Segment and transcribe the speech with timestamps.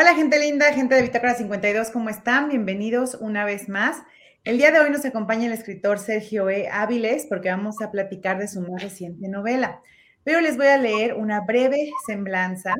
[0.00, 2.48] Hola gente linda, gente de Bitácora 52, ¿cómo están?
[2.48, 3.98] Bienvenidos una vez más.
[4.44, 6.70] El día de hoy nos acompaña el escritor Sergio E.
[6.70, 9.82] Áviles porque vamos a platicar de su más reciente novela.
[10.24, 12.74] Pero les voy a leer una breve semblanza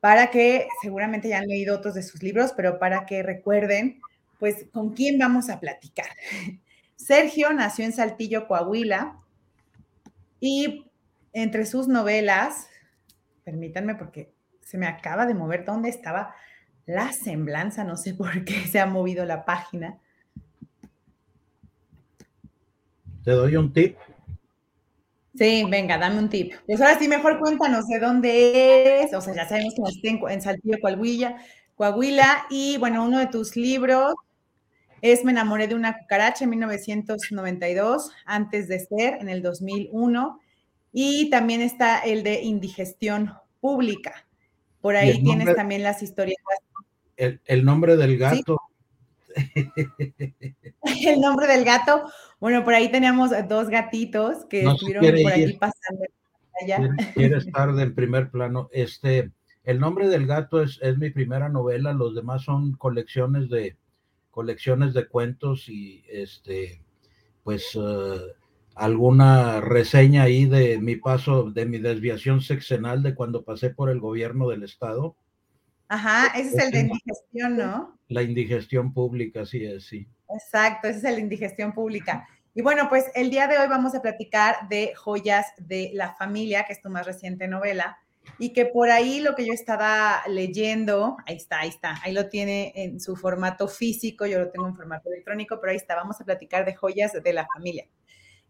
[0.00, 4.00] para que seguramente ya han leído otros de sus libros, pero para que recuerden,
[4.38, 6.08] pues, con quién vamos a platicar.
[6.96, 9.18] Sergio nació en Saltillo, Coahuila,
[10.40, 10.86] y
[11.34, 12.66] entre sus novelas,
[13.44, 14.35] permítanme porque
[14.66, 16.34] se me acaba de mover dónde estaba
[16.86, 19.98] la semblanza, no sé por qué se ha movido la página.
[23.24, 23.96] Te doy un tip.
[25.36, 26.52] Sí, venga, dame un tip.
[26.66, 29.14] Pues ahora sí, mejor cuéntanos de dónde es.
[29.14, 31.36] O sea, ya sabemos que está en, Saltillo, Coahuila,
[31.76, 32.46] Coahuila.
[32.50, 34.14] Y bueno, uno de tus libros
[35.00, 40.40] es Me enamoré de una cucaracha en 1992, antes de ser, en el 2001.
[40.92, 44.25] Y también está el de Indigestión Pública.
[44.86, 46.38] Por ahí tienes también las historias.
[47.16, 48.60] El, nombre del gato.
[49.34, 52.04] el nombre del gato.
[52.38, 56.04] Bueno, por ahí teníamos dos gatitos que estuvieron por ahí pasando.
[56.62, 56.88] Allá.
[57.14, 58.68] Quiere, estar del primer plano.
[58.70, 59.32] Este,
[59.64, 61.92] el nombre del gato es, es mi primera novela.
[61.92, 63.76] Los demás son colecciones de
[64.30, 66.80] colecciones de cuentos y este,
[67.42, 68.20] pues uh,
[68.76, 74.00] alguna reseña ahí de mi paso, de mi desviación sexenal de cuando pasé por el
[74.00, 75.16] gobierno del estado.
[75.88, 77.98] Ajá, ese es el de indigestión, ¿no?
[78.08, 80.06] La indigestión pública, sí es, sí.
[80.28, 82.28] Exacto, ese es el de indigestión pública.
[82.54, 86.64] Y bueno, pues el día de hoy vamos a platicar de Joyas de la Familia,
[86.64, 87.96] que es tu más reciente novela,
[88.38, 92.28] y que por ahí lo que yo estaba leyendo, ahí está, ahí está, ahí lo
[92.28, 96.20] tiene en su formato físico, yo lo tengo en formato electrónico, pero ahí está, vamos
[96.20, 97.86] a platicar de Joyas de la Familia.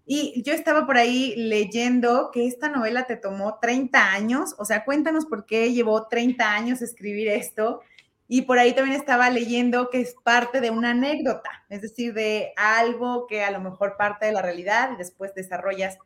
[0.08, 4.84] Y yo estaba por ahí leyendo que esta novela te tomó 30 años, o sea,
[4.84, 7.80] cuéntanos por qué llevó 30 años escribir esto.
[8.28, 12.52] Y por ahí también estaba leyendo que es parte de una anécdota, es decir, de
[12.56, 15.98] algo que a lo mejor parte de la realidad y después desarrollas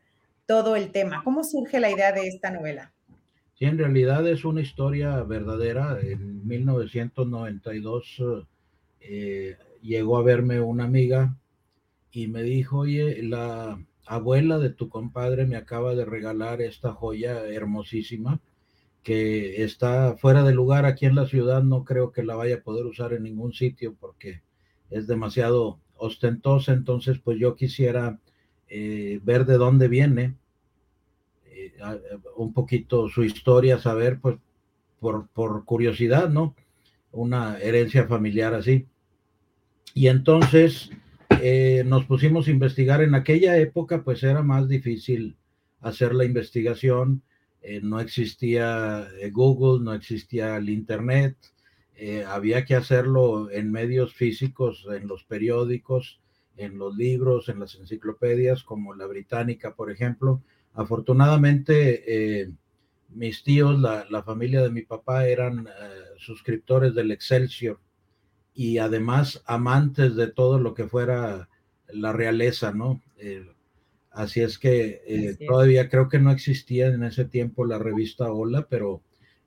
[0.47, 1.23] todo el tema.
[1.23, 2.93] ¿Cómo surge la idea de esta novela?
[3.55, 5.99] Sí, en realidad es una historia verdadera.
[6.01, 8.23] En 1992
[9.01, 11.37] eh, llegó a verme una amiga
[12.13, 13.79] y me dijo, oye, la,
[14.11, 18.41] abuela de tu compadre me acaba de regalar esta joya hermosísima
[19.05, 22.63] que está fuera de lugar aquí en la ciudad, no creo que la vaya a
[22.63, 24.43] poder usar en ningún sitio porque
[24.91, 28.19] es demasiado ostentosa, entonces pues yo quisiera
[28.67, 30.35] eh, ver de dónde viene,
[31.47, 31.73] eh,
[32.37, 34.39] un poquito su historia, saber pues
[34.99, 36.57] por, por curiosidad, ¿no?
[37.13, 38.89] Una herencia familiar así.
[39.95, 40.91] Y entonces
[41.43, 43.03] eh, nos pusimos a investigar.
[43.03, 45.37] En aquella época, pues era más difícil
[45.81, 47.23] hacer la investigación.
[47.63, 51.37] Eh, no existía eh, Google, no existía el Internet.
[52.27, 56.21] había que hacerlo en medios físicos, en los periódicos,
[56.57, 60.43] en los libros, en las enciclopedias, como la británica, por ejemplo.
[60.73, 62.49] Afortunadamente,
[63.11, 65.69] mis tíos, la, la, familia de mi papá, eran
[66.17, 67.79] suscriptores del Excelsior
[68.61, 71.49] y además amantes de todo lo que fuera
[71.89, 73.01] la realeza, ¿no?
[73.17, 73.51] Eh,
[74.11, 78.67] así es que eh, todavía creo que no existía en ese tiempo la revista Hola,
[78.69, 79.01] pero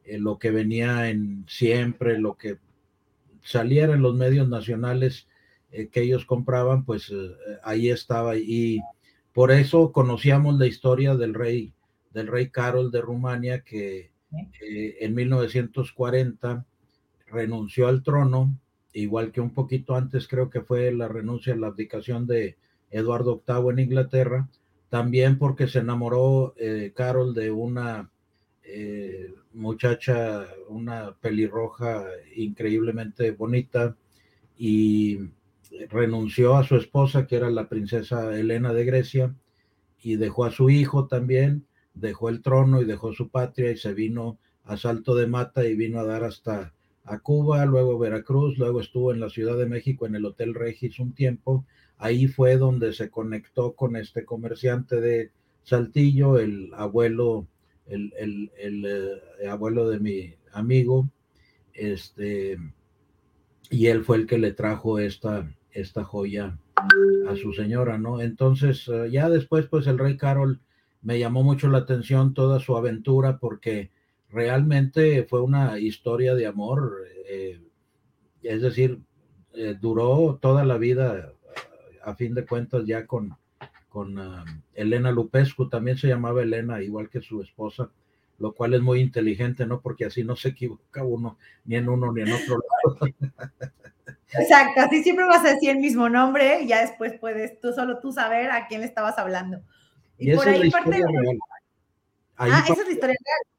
[0.04, 2.58] eh, lo que venía en siempre, lo que
[3.44, 5.28] saliera en los medios nacionales
[5.70, 7.14] que ellos compraban, pues
[7.64, 8.36] ahí estaba.
[8.36, 8.82] Y
[9.32, 11.72] por eso conocíamos la historia del rey,
[12.14, 14.10] del rey Carol de Rumania, que
[15.00, 16.66] en 1940
[17.28, 18.58] renunció al trono
[18.94, 22.58] igual que un poquito antes creo que fue la renuncia, la abdicación de
[22.92, 24.50] Eduardo VIII en Inglaterra,
[24.90, 28.12] también porque se enamoró eh, Carol de una
[28.64, 32.06] eh, muchacha, una pelirroja
[32.36, 33.96] increíblemente bonita
[34.58, 35.20] y
[35.90, 39.36] renunció a su esposa, que era la princesa Elena de Grecia,
[40.02, 43.94] y dejó a su hijo también, dejó el trono y dejó su patria y se
[43.94, 46.73] vino a Salto de Mata y vino a dar hasta
[47.06, 51.00] a Cuba, luego Veracruz, luego estuvo en la Ciudad de México en el Hotel Regis
[51.00, 51.66] un tiempo.
[51.98, 55.32] Ahí fue donde se conectó con este comerciante de
[55.64, 57.48] Saltillo, el abuelo,
[57.88, 61.10] el, eh, abuelo de mi amigo,
[61.74, 62.58] este,
[63.70, 66.58] y él fue el que le trajo esta, esta joya
[67.28, 68.22] a su señora, ¿no?
[68.22, 70.60] Entonces, eh, ya después, pues el rey Carol
[71.02, 73.92] me llamó mucho la atención toda su aventura porque
[74.34, 77.62] realmente fue una historia de amor, eh,
[78.42, 79.00] es decir,
[79.54, 81.32] eh, duró toda la vida,
[82.04, 83.38] a fin de cuentas, ya con,
[83.88, 84.44] con ah,
[84.74, 87.90] Elena Lupescu, también se llamaba Elena, igual que su esposa
[88.40, 89.80] lo cual es muy inteligente, ¿no?
[89.80, 93.14] Porque así no se equivoca uno ni en uno ni en otro lado.
[94.34, 98.00] Exacto, así siempre vas a decir el mismo nombre y ya después puedes tú solo
[98.00, 99.62] tú saber a quién le estabas hablando.
[100.18, 101.04] Y, por ahí parte de...
[102.38, 103.53] ah, esa es la historia real.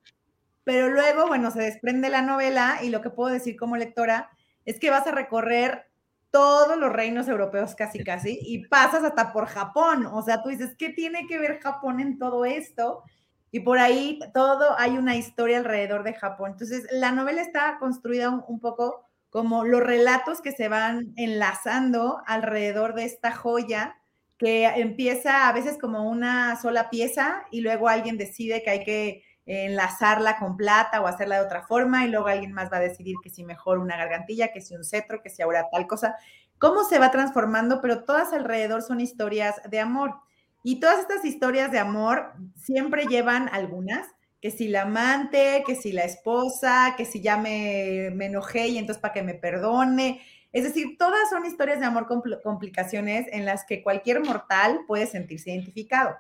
[0.65, 4.31] Pero luego, bueno, se desprende la novela y lo que puedo decir como lectora
[4.65, 5.87] es que vas a recorrer
[6.31, 10.07] todos los reinos europeos casi casi y pasas hasta por Japón.
[10.07, 13.05] O sea, tú dices, ¿qué tiene que ver Japón en todo esto?
[13.53, 16.51] Y por ahí todo hay una historia alrededor de Japón.
[16.51, 22.95] Entonces, la novela está construida un, poco como los relatos que se van enlazando alrededor
[22.95, 23.95] de esta joya
[24.39, 29.23] que empieza a veces como una sola pieza y luego alguien decide que hay que
[29.46, 33.17] enlazarla con plata o hacerla de otra forma y luego alguien más va a decidir
[33.23, 36.17] que si mejor una gargantilla, que si un cetro, que si ahora tal cosa.
[36.58, 40.14] Cómo se va transformando, pero todas alrededor son historias de amor.
[40.62, 44.06] Y todas estas historias de amor siempre llevan algunas,
[44.41, 48.79] que si la amante, que si la esposa, que si ya me, me enojé y
[48.79, 50.23] entonces para que me perdone.
[50.52, 55.06] Es decir, todas son historias de amor con complicaciones en las que cualquier mortal puede
[55.06, 56.14] sentirse identificado.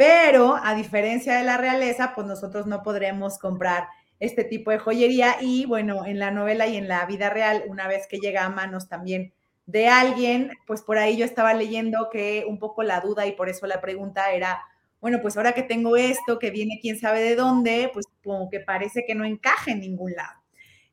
[0.00, 3.88] Pero a diferencia de la realeza, pues nosotros no podremos comprar
[4.18, 7.86] este tipo de joyería y bueno, en la novela y en la vida real, una
[7.86, 9.34] vez que llega a manos también
[9.66, 13.50] de alguien, pues por ahí yo estaba leyendo que un poco la duda y por
[13.50, 14.62] eso la pregunta era,
[15.02, 18.60] bueno, pues ahora que tengo esto, que viene quién sabe de dónde, pues como que
[18.60, 20.40] parece que no encaja en ningún lado.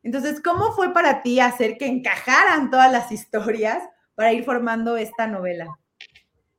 [0.03, 3.81] Entonces, ¿cómo fue para ti hacer que encajaran todas las historias
[4.15, 5.79] para ir formando esta novela?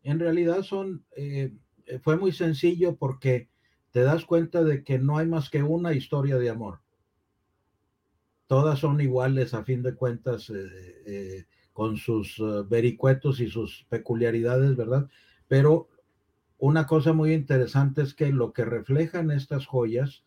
[0.03, 1.05] En realidad son...
[1.15, 1.53] Eh,
[2.03, 3.49] fue muy sencillo porque
[3.91, 6.81] te das cuenta de que no hay más que una historia de amor.
[8.47, 14.77] Todas son iguales a fin de cuentas, eh, eh, con sus vericuetos y sus peculiaridades,
[14.77, 15.09] ¿verdad?
[15.47, 15.89] Pero
[16.59, 20.25] una cosa muy interesante es que lo que reflejan estas joyas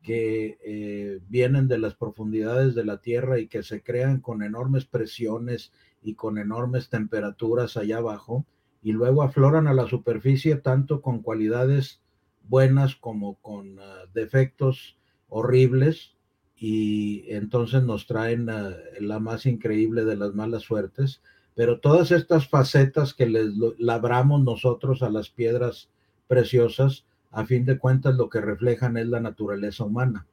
[0.00, 5.72] que vienen de las profundidades de la tierra y que se crean con enormes presiones
[6.02, 8.46] y con enormes temperaturas allá abajo,
[8.82, 12.00] y luego afloran a la superficie tanto con cualidades
[12.48, 14.98] buenas como con ah, defectos
[15.28, 16.16] horribles
[16.56, 21.22] y entonces nos traen ah, la más increíble de las malas suertes.
[21.54, 25.90] Pero todas estas facetas que les labramos nosotros a las piedras
[26.26, 30.26] preciosas, a fin de cuentas lo que reflejan es la naturaleza humana.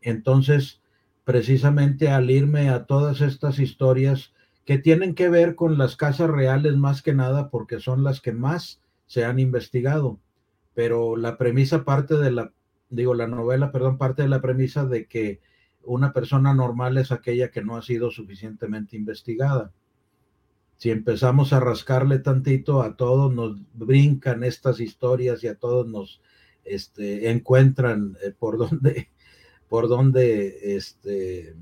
[0.00, 0.80] Entonces,
[1.24, 4.32] precisamente al irme a todas estas historias,
[4.66, 8.32] que tienen que ver con las casas reales más que nada porque son las que
[8.32, 10.18] más se han investigado.
[10.74, 12.52] Pero la premisa parte de la,
[12.90, 15.40] digo, la novela, perdón, parte de la premisa de que
[15.84, 19.72] una persona normal es aquella que no ha sido suficientemente investigada.
[20.78, 26.20] Si empezamos a rascarle tantito, a todos nos brincan estas historias y a todos nos
[26.64, 29.10] este, encuentran eh, por donde,
[29.68, 31.54] por donde este,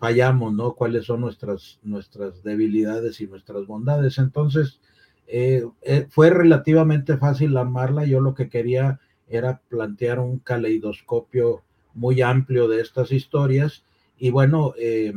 [0.00, 0.74] fallamos, ¿no?
[0.74, 4.16] Cuáles son nuestras, nuestras debilidades y nuestras bondades.
[4.16, 4.80] Entonces,
[5.26, 8.06] eh, eh, fue relativamente fácil amarla.
[8.06, 8.98] Yo lo que quería
[9.28, 11.62] era plantear un caleidoscopio
[11.92, 13.84] muy amplio de estas historias.
[14.18, 15.12] Y bueno, eh,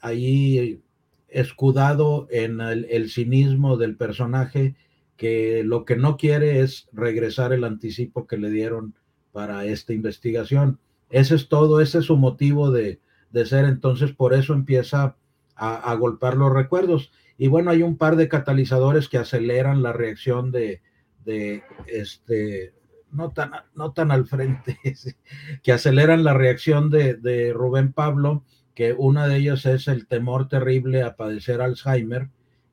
[0.00, 0.80] ahí
[1.28, 4.74] escudado en el, el, cinismo del personaje,
[5.16, 8.94] que lo que no quiere es regresar el anticipo que le dieron
[9.30, 10.80] para esta investigación.
[11.10, 12.98] Ese es todo, ese es su motivo de,
[13.32, 15.16] de ser, entonces por eso empieza
[15.56, 17.12] a, golpear los recuerdos.
[17.38, 20.82] Y bueno, hay un par de catalizadores que aceleran la reacción de,
[21.24, 22.74] de este,
[23.10, 24.78] no tan, no tan al frente,
[25.62, 30.48] que aceleran la reacción de, de Rubén Pablo, que una de ellas es el temor
[30.48, 32.28] terrible a padecer Alzheimer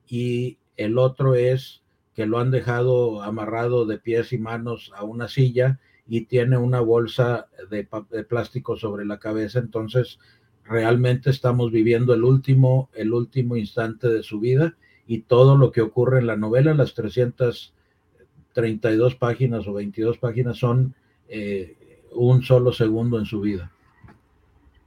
[0.08, 5.28] y el otro es que lo han dejado amarrado de pies y manos a una
[5.28, 10.20] silla y tiene una bolsa de, de plástico sobre la cabeza, entonces
[10.69, 14.75] realmente estamos viviendo el último, el último instante de su vida
[15.07, 20.93] y todo lo que ocurre en la novela, las 332 páginas o 22 páginas son
[21.27, 23.71] eh, un solo segundo en su vida.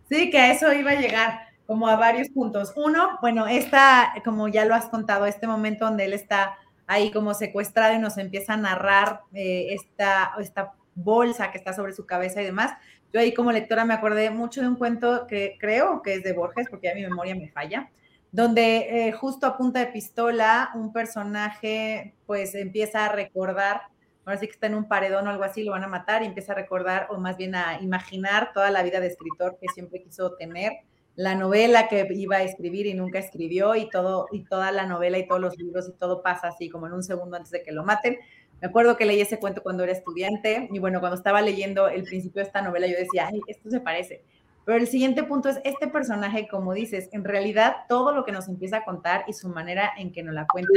[0.09, 2.73] Sí, que a eso iba a llegar como a varios puntos.
[2.77, 7.35] Uno, bueno, esta, como ya lo has contado, este momento donde él está ahí como
[7.35, 12.41] secuestrado y nos empieza a narrar eh, esta, esta bolsa que está sobre su cabeza
[12.43, 12.73] y demás,
[13.13, 16.33] yo ahí como lectora me acordé mucho de un cuento que creo que es de
[16.33, 17.91] Borges, porque ya mi memoria me falla,
[18.31, 23.83] donde eh, justo a punta de pistola un personaje pues empieza a recordar,
[24.25, 26.27] ahora sí que está en un paredón o algo así, lo van a matar y
[26.27, 30.03] empieza a recordar o más bien a imaginar toda la vida de escritor que siempre
[30.03, 30.73] quiso tener,
[31.15, 35.19] la novela que iba a escribir y nunca escribió y todo y toda la novela
[35.19, 37.73] y todos los libros y todo pasa así como en un segundo antes de que
[37.73, 38.17] lo maten
[38.63, 42.05] Me acuerdo que leí ese cuento cuando era estudiante y bueno, cuando estaba leyendo el
[42.05, 44.23] principio de esta novela yo decía, ay, esto se parece.
[44.65, 48.47] Pero el siguiente punto es este personaje, como dices, en realidad todo lo que nos
[48.47, 50.71] empieza a contar y su manera en que nos la cuenta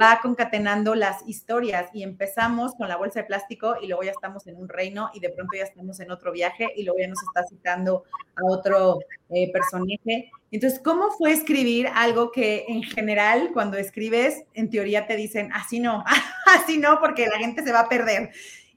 [0.00, 4.46] va concatenando las historias y empezamos con la bolsa de plástico y luego ya estamos
[4.46, 7.22] en un reino y de pronto ya estamos en otro viaje y luego ya nos
[7.22, 8.04] está citando
[8.36, 10.30] a otro eh, personaje.
[10.50, 15.78] Entonces, ¿cómo fue escribir algo que en general cuando escribes, en teoría te dicen, así
[15.78, 16.04] no,
[16.46, 18.30] así no, porque la gente se va a perder?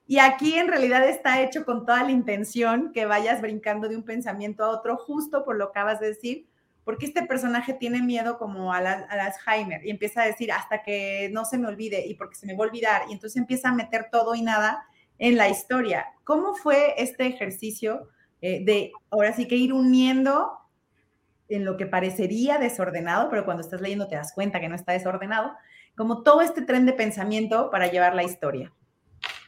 [0.05, 4.03] Y aquí en realidad está hecho con toda la intención que vayas brincando de un
[4.03, 6.45] pensamiento a otro, justo por lo que acabas de decir,
[6.83, 11.45] porque este personaje tiene miedo como a, Alzheimer y empieza a decir hasta que no
[11.45, 14.09] se me olvide y porque se me va a olvidar y entonces empieza a meter
[14.11, 14.85] todo y nada
[15.17, 16.07] en la historia.
[16.25, 18.09] ¿Cómo fue este ejercicio
[18.41, 20.51] eh, de ahora sí que ir uniendo
[21.55, 24.93] en lo que parecería desordenado, pero cuando estás leyendo te das cuenta que no está
[24.93, 25.51] desordenado,
[25.95, 28.73] como todo este tren de pensamiento para llevar la historia?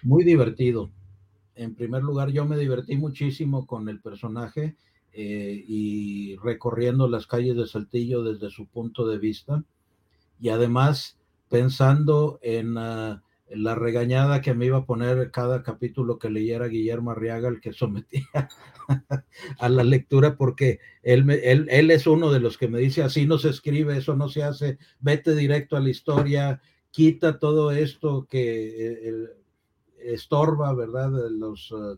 [0.03, 0.91] Muy divertido.
[1.55, 4.75] En primer lugar, yo me divertí muchísimo con el personaje
[5.13, 9.63] eh, y recorriendo las calles de Saltillo desde su punto de vista
[10.39, 11.17] y además
[11.49, 17.11] pensando en, ah, la regañada que me iba a poner cada capítulo que leyera Guillermo
[17.11, 18.49] Arriaga, el que sometía
[19.59, 23.25] a la lectura, porque él, él, él, es uno de los que me dice, así
[23.25, 28.25] no se escribe, eso no se hace, vete directo a la historia, quita todo esto
[28.29, 29.27] que eh,
[29.99, 31.11] estorba, ¿verdad?
[31.29, 31.95] Los ah,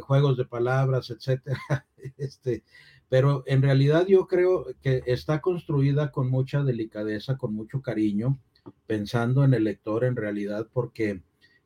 [0.00, 1.60] juegos de palabras, etcétera.
[2.16, 2.64] Este,
[3.10, 8.38] pero en realidad yo creo que está construida con mucha delicadeza, con mucho cariño,
[8.86, 11.22] pensando en el lector en realidad, porque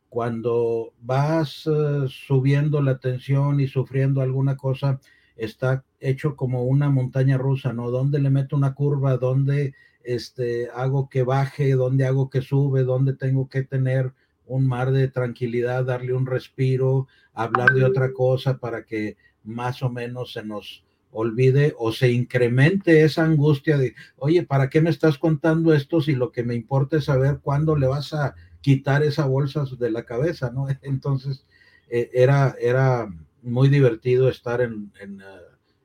[0.08, 5.00] cuando vas eh, subiendo la tensión y sufriendo alguna cosa,
[5.36, 7.90] está hecho como una montaña rusa, ¿no?
[7.90, 9.16] ¿Dónde le meto una curva?
[9.16, 9.74] ¿Dónde
[10.04, 11.72] este, hago que baje?
[11.72, 12.84] ¿Dónde hago que sube?
[12.84, 14.12] ¿Dónde tengo que tener
[14.46, 19.90] un mar de tranquilidad, darle un respiro, hablar de otra cosa para que más o
[19.90, 20.83] menos se nos
[21.14, 26.12] olvide o se incremente esa angustia de, oye, ¿para qué me estás contando esto si
[26.12, 30.04] lo que me importa es saber cuándo le vas a quitar esa bolsa de la
[30.04, 30.66] cabeza, ¿no?
[30.82, 31.46] Entonces,
[31.88, 33.08] eh, era, era
[33.42, 34.90] muy divertido estar en,
[35.22, 35.38] ah,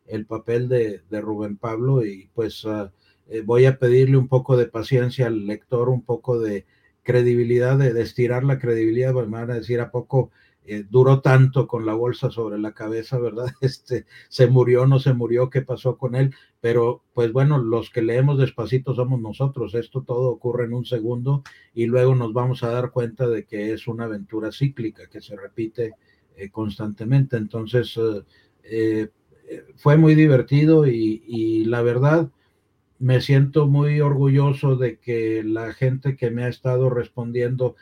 [0.07, 2.91] el papel de, Rubén Pablo y pues ah,
[3.29, 6.65] eh, voy a pedirle un poco de paciencia al lector, un poco de
[7.03, 10.31] credibilidad, de, estirar la credibilidad, pues me van a decir a poco
[10.71, 13.47] eh, duró tanto con la bolsa sobre la cabeza, ¿verdad?
[13.61, 18.03] Este, se murió, no se murió, qué pasó con él, pero pues bueno, los que
[18.03, 22.69] leemos despacito somos nosotros, esto todo ocurre en un segundo y luego nos vamos a
[22.69, 25.93] dar cuenta de que es una aventura cíclica que se repite
[26.35, 27.99] eh, constantemente, entonces
[28.63, 29.09] eh,
[29.75, 32.29] fue muy divertido y, y la verdad,
[32.99, 37.75] me siento muy orgulloso de que la gente que me ha estado respondiendo,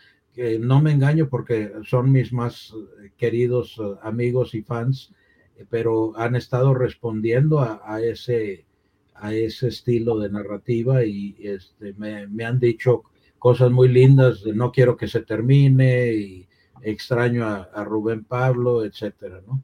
[0.59, 2.73] no me engaño porque son mis más
[3.17, 5.13] queridos eh, amigos y fans,
[5.57, 8.65] eh, pero han estado respondiendo a, ese,
[9.15, 13.03] a ese estilo de narrativa y este, me, han dicho
[13.39, 16.47] cosas muy lindas no quiero que se termine y
[16.81, 19.63] extraño a, a Rubén Pablo, etcétera, ¿no?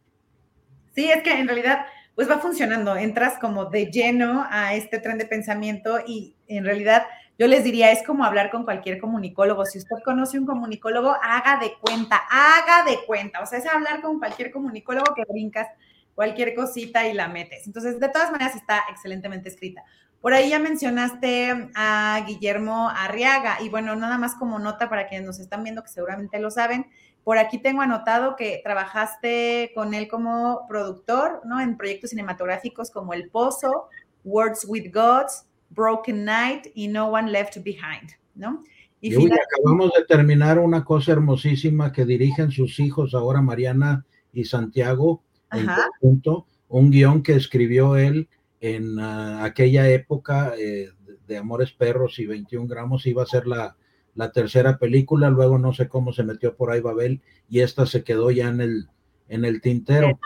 [0.96, 5.18] Sí, es que en realidad pues va funcionando, entras como de lleno a este tren
[5.18, 7.04] de pensamiento y en realidad
[7.40, 9.66] yo les diría, es como hablar con cualquier comunicólogo.
[9.66, 13.42] Si usted conoce un comunicólogo, haga de cuenta, haga de cuenta.
[13.42, 15.68] O sea, es hablar con cualquier comunicólogo que brincas
[16.16, 17.66] cualquier cosita y la metes.
[17.66, 19.84] Entonces, de todas maneras, está excelentemente escrita.
[20.22, 25.28] Por ahí ya mencionaste a Guillermo Arriaga y bueno, nada más como nota para quienes
[25.28, 26.86] nos están viendo, que seguramente lo saben,
[27.26, 31.60] por aquí tengo anotado que trabajaste con él como productor, ¿no?
[31.60, 33.90] En proyectos cinematográficos como El Pozo,
[34.24, 38.64] Words with Gods, Broken Night y No One Left Behind, ¿no?
[39.02, 45.22] Y, acabamos de terminar una cosa hermosísima que dirigen sus hijos ahora Mariana y Santiago
[45.52, 48.30] en conjunto, un guion que escribió él
[48.62, 50.90] en ah, aquella época eh,
[51.28, 53.76] de Amores Perros y 21 gramos, iba a ser la,
[54.16, 58.04] la tercera película, luego no sé cómo se metió por ahí Babel y esta se
[58.04, 58.88] quedó ya en el,
[59.28, 60.20] en el tintero.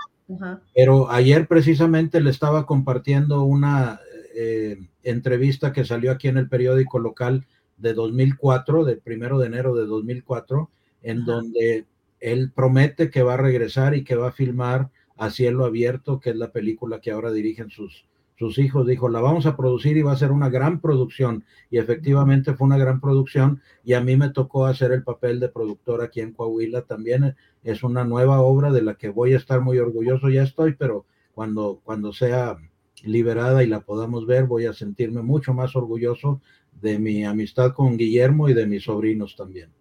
[0.75, 3.99] Pero ayer precisamente le estaba compartiendo una
[4.39, 9.73] eh, entrevista que salió aquí en el periódico local de 2004, del primero de enero
[9.73, 10.69] de 2004,
[11.01, 11.85] en donde
[12.19, 16.29] él promete que va a regresar y que va a filmar a cielo abierto, que
[16.29, 18.05] es la película que ahora dirigen sus,
[18.37, 21.43] sus hijos, dijo, la vamos a producir y va a ser una gran producción.
[21.71, 25.49] Y efectivamente fue una gran producción y a mí me tocó hacer el papel de
[25.49, 27.35] productor aquí en Coahuila también.
[27.63, 31.07] Es una nueva obra de la que voy a estar muy orgulloso, ya estoy, pero
[31.33, 32.57] cuando, cuando sea
[33.07, 36.41] liberada y la podamos ver, voy a sentirme mucho más orgulloso
[36.81, 39.71] de mi amistad con Guillermo y de mis sobrinos también.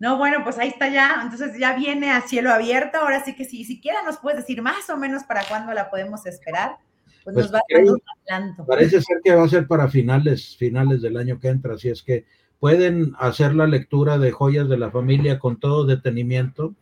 [0.00, 1.20] No, bueno, pues ahí está ya.
[1.22, 2.98] Entonces ya viene a cielo abierto.
[2.98, 6.24] Ahora sí que si siquiera nos puedes decir más o menos para cuándo la podemos
[6.24, 6.78] esperar,
[7.22, 8.64] pues, nos pues va a un adelanto.
[8.64, 11.74] Parece ser que va a ser para finales, finales del año que entra.
[11.74, 12.24] Así es que
[12.58, 16.74] pueden hacer la lectura de Joyas de la Familia con todo detenimiento.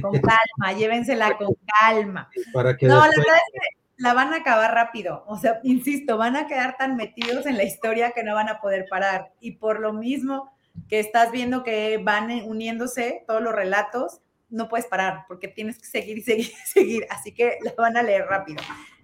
[0.00, 2.30] Con calma, llévensela con calma.
[2.54, 5.22] Para que no, la verdad es que la van a acabar rápido.
[5.28, 8.60] O sea, insisto, van a quedar tan metidos en la historia que no van a
[8.60, 9.32] poder parar.
[9.40, 10.52] Y por lo mismo
[10.88, 15.86] que estás viendo que van uniéndose todos los relatos, no puedes parar porque tienes que
[15.86, 17.06] seguir y seguir y seguir.
[17.10, 18.60] Así que la van a leer rápido.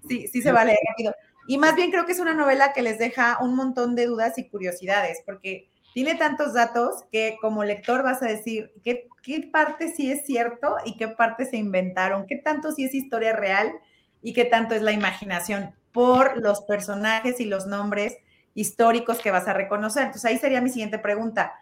[0.08, 1.14] Sí, sí se va a leer rápido.
[1.46, 4.36] Y más bien creo que es una novela que les deja un montón de dudas
[4.36, 9.94] y curiosidades, porque tiene tantos datos que como lector vas a decir qué, qué parte
[9.94, 13.72] sí es cierto y qué parte se inventaron, qué tanto sí es historia real
[14.22, 18.16] y qué tanto es la imaginación por los personajes y los nombres
[18.54, 20.04] históricos que vas a reconocer.
[20.04, 21.54] Entonces ahí sería mi siguiente pregunta.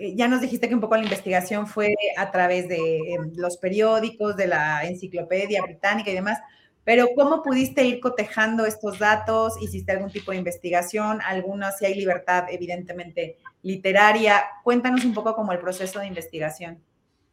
[0.00, 3.58] Eh, ya nos dijiste que un poco la investigación fue a través de em, los
[3.58, 6.38] periódicos, de la enciclopedia británica y demás,
[6.86, 9.60] pero ¿cómo pudiste ir cotejando estos datos?
[9.60, 11.20] ¿Hiciste algún tipo de investigación?
[11.20, 14.44] ¿Alguna, si hay libertad, evidentemente, literaria?
[14.62, 16.80] Cuéntanos un poco como el proceso de investigación.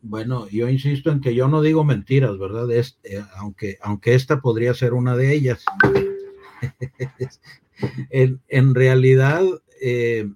[0.05, 2.69] Bueno, yo insisto en que yo no digo mentiras, ¿verdad?
[2.71, 5.63] Eh, aunque, aunque esta podría ser una de ellas.
[8.09, 9.43] en, realidad,
[9.81, 10.29] eh,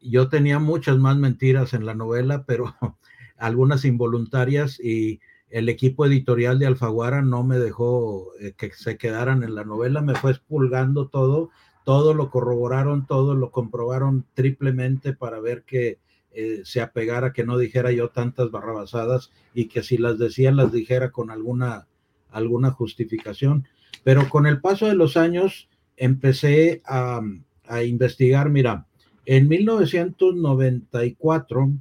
[0.00, 2.74] yo tenía muchas más mentiras en la novela, pero
[3.38, 5.20] algunas involuntarias y
[5.50, 10.00] el equipo editorial de Alfaguara no me dejó eh, que se quedaran en la novela,
[10.00, 11.50] me fue expulgando todo,
[11.84, 15.98] todo lo corroboraron, todo lo comprobaron triplemente para ver que
[16.32, 20.72] eh, se apegara, que no dijera yo tantas barrabasadas y que si las decía, las
[20.72, 21.86] dijera con alguna,
[22.30, 23.66] alguna justificación.
[24.04, 27.20] Pero con el paso de los años empecé a,
[27.66, 28.86] a investigar, mira,
[29.26, 31.72] en 1994,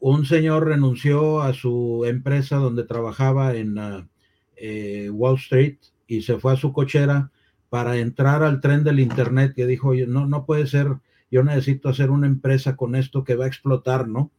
[0.00, 4.04] un señor renunció a su empresa donde trabajaba en uh,
[4.56, 7.30] eh, Wall Street y se fue a su cochera
[7.68, 10.96] para entrar al tren del Internet que dijo, no, no puede ser
[11.32, 14.30] yo necesito hacer una empresa con esto que va a explotar, ¿no?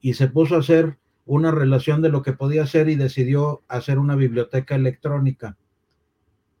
[0.00, 3.98] Y se puso a hacer una relación de lo que podía hacer y decidió hacer
[3.98, 5.58] una biblioteca electrónica.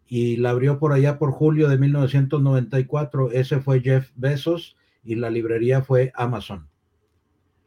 [0.06, 3.32] Y la abrió por allá por julio de 1994.
[3.32, 6.68] Ese fue Jeff Bezos y la librería fue Amazon.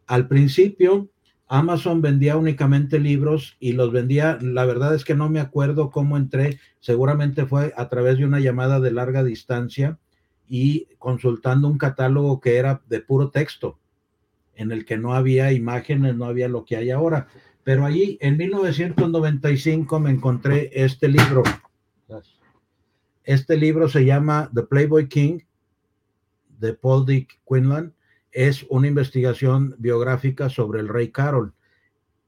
[0.05, 1.09] Al principio,
[1.47, 6.17] Amazon vendía únicamente libros y los vendía, la verdad es que no me acuerdo cómo
[6.17, 9.97] entré, seguramente fue a través de una llamada de larga distancia
[10.53, 13.79] y consultando un catálogo que era de puro texto,
[14.53, 17.29] en el que no había imágenes, no había lo que hay ahora.
[17.63, 21.43] Pero ahí en 1995 me encontré este libro.
[23.23, 25.39] Este libro se llama The Playboy King
[26.59, 27.95] de Paul Dick Quinlan.
[28.33, 31.53] Es una investigación biográfica sobre el rey Carol.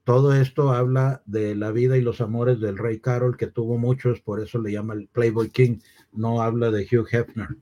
[0.05, 4.21] Todo esto habla de la vida y los amores del rey Carol, que tuvo muchos,
[4.21, 5.79] por eso le llama el Playboy King.
[6.13, 7.57] No habla de Hugh Hefner.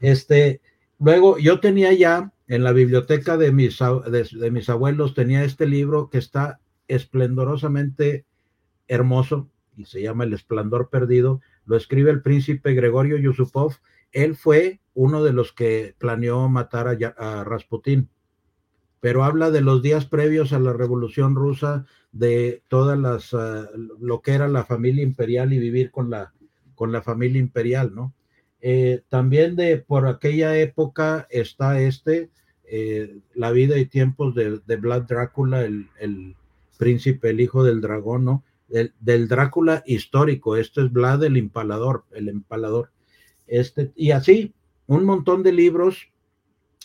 [0.00, 0.60] Este,
[0.98, 6.10] luego yo tenía ya en la biblioteca de mis, de, mis abuelos, tenía este libro
[6.10, 8.26] que está esplendorosamente
[8.86, 11.40] hermoso y se llama El Esplendor Perdido.
[11.64, 13.76] Lo escribe el príncipe Gregorio Yusupov.
[14.12, 18.10] Él fue uno de los que planeó matar a, Rasputín,
[19.00, 23.66] pero habla de los días previos a la Revolución Rusa, de todas las, uh,
[24.00, 26.32] lo que era la familia imperial y vivir con la,
[26.76, 28.14] con la familia imperial, ¿no?
[28.66, 32.30] Eh, también de por aquella época está este,
[32.64, 36.34] eh, La vida y tiempos de, de Vlad Drácula, el,
[36.78, 38.42] príncipe, el hijo del dragón, ¿no?
[38.68, 40.56] Del, Drácula histórico.
[40.56, 42.90] Este es Vlad el empalador, el empalador.
[43.46, 44.54] Este, y así,
[44.86, 46.08] un montón de libros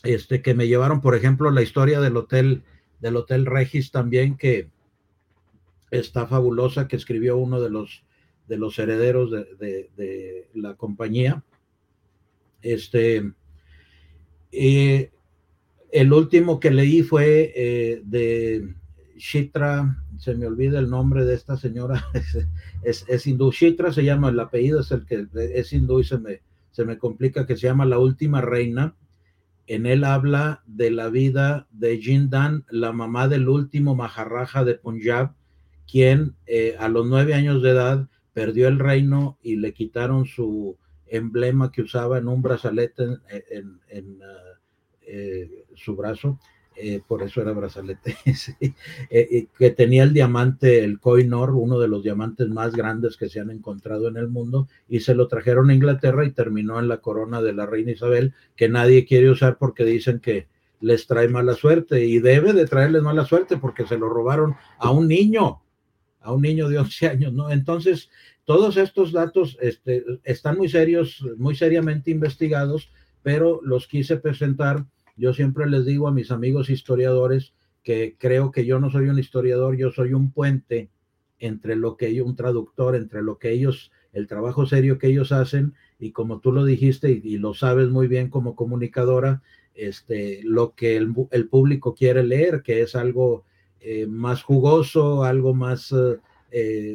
[0.04, 2.62] este, que me llevaron, por ejemplo, la historia del hotel,
[3.00, 4.68] del Hotel Regis también, que
[5.92, 8.04] está fabulosa, que escribió uno de los,
[8.50, 11.42] de los herederos de, de la compañía.
[12.62, 13.32] Este,
[14.52, 15.12] eh,
[15.92, 18.76] el último que leí fue eh, de
[19.18, 22.06] Shitra, se me olvida el nombre de esta señora,
[22.84, 26.18] es, es, hindú, Shitra se llama, el apellido es el que es hindú y se
[26.18, 26.42] me,
[26.72, 28.96] se me complica, que se llama La Última Reina.
[29.68, 35.34] En él habla de la vida de Jindan, la mamá del último Maharraja de Punjab,
[35.90, 40.78] quien eh, a los nueve años de edad perdió el reino y le quitaron su,
[41.10, 43.04] emblema que usaba en un brazalete
[43.50, 44.60] en, ah,
[45.02, 46.40] eh, su brazo,
[46.76, 48.16] eh, por eso era brazalete,
[49.10, 53.40] eh, que tenía el diamante, el Koinor, uno de los diamantes más grandes que se
[53.40, 57.02] han encontrado en el mundo, y se lo trajeron a Inglaterra y terminó en la
[57.02, 60.48] corona de la reina Isabel, que nadie quiere usar porque dicen que
[60.80, 64.92] les trae mala suerte y debe de traerles mala suerte porque se lo robaron a
[64.92, 65.62] un niño,
[66.22, 67.52] a un niño de 11 años, ¿no?
[67.52, 68.10] Entonces,
[68.50, 72.90] todos estos datos este, están muy serios, muy seriamente investigados,
[73.22, 74.88] pero los quise presentar.
[75.16, 79.20] Yo siempre les digo a mis amigos historiadores que creo que yo no soy un
[79.20, 80.90] historiador, yo soy un puente
[81.38, 85.32] entre lo que ellos, un traductor, entre lo que ellos, el trabajo serio que ellos
[85.32, 89.44] hacen y como tú lo dijiste y, lo sabes muy bien como comunicadora,
[89.76, 91.14] este, lo que el,
[91.52, 93.46] público quiere leer, que es algo
[93.80, 96.18] eh, más jugoso, algo más eh,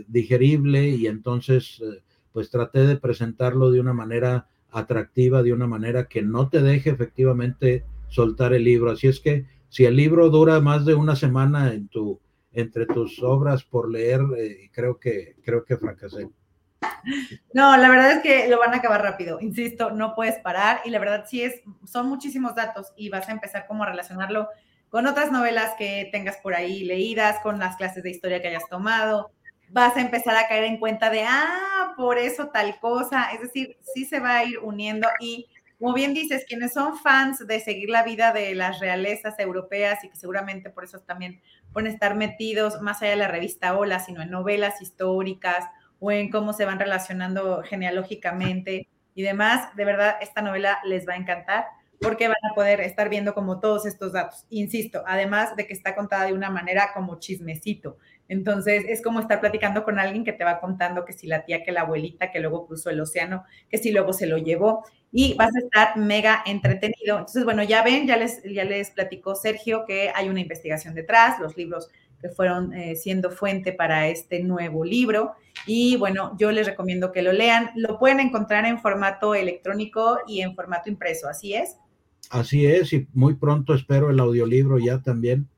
[0.09, 6.09] digerible y entonces eh, pues traté de presentarlo de una manera atractiva, de una manera
[6.09, 8.91] que no te deje efectivamente soltar el libro.
[8.91, 11.73] Así es que si el libro dura más de una semana
[12.53, 14.21] entre tus obras por leer,
[14.73, 16.29] creo que creo que fracasé.
[17.53, 20.91] No, la verdad es que lo van a acabar rápido, insisto, no puedes parar y
[20.91, 24.49] la verdad sí es, son muchísimos datos y vas a empezar como a relacionarlo
[24.89, 28.69] con otras novelas que tengas por ahí leídas, con las clases de historia que hayas
[28.69, 29.33] tomado,
[29.75, 33.77] vas a empezar a caer en cuenta de, ah, por eso tal cosa, es decir,
[33.93, 35.49] sí se va a ir uniendo y
[35.81, 40.09] como bien dices, quienes son fans de seguir la vida de las realezas europeas y
[40.09, 44.23] que seguramente por eso también pueden estar metidos más allá de la revista Hola, sino
[44.23, 45.67] en novelas históricas
[45.99, 51.15] o en cómo se van relacionando genealógicamente y demás, de verdad esta novela les va
[51.15, 51.67] a encantar
[52.01, 54.47] porque van a poder estar viendo como todos estos datos.
[54.51, 57.99] Insisto, además de que está contada de una manera como chismecito.
[58.29, 61.63] Entonces, es como estar platicando con alguien que te va contando que si la tía,
[61.63, 65.35] que la abuelita, que luego cruzó el océano, que si luego se lo llevó y
[65.35, 67.19] vas a estar mega entretenido.
[67.19, 71.39] Entonces, bueno, ya ven, ya les, ya les platicó Sergio que hay una investigación detrás,
[71.39, 71.89] los libros
[72.21, 75.35] que fueron eh, siendo fuente para este nuevo libro.
[75.67, 77.71] Y bueno, yo les recomiendo que lo lean.
[77.77, 81.77] Lo pueden encontrar en formato electrónico y en formato impreso, ¿así es?
[82.31, 85.49] Así es, y muy pronto espero el audiolibro ya también.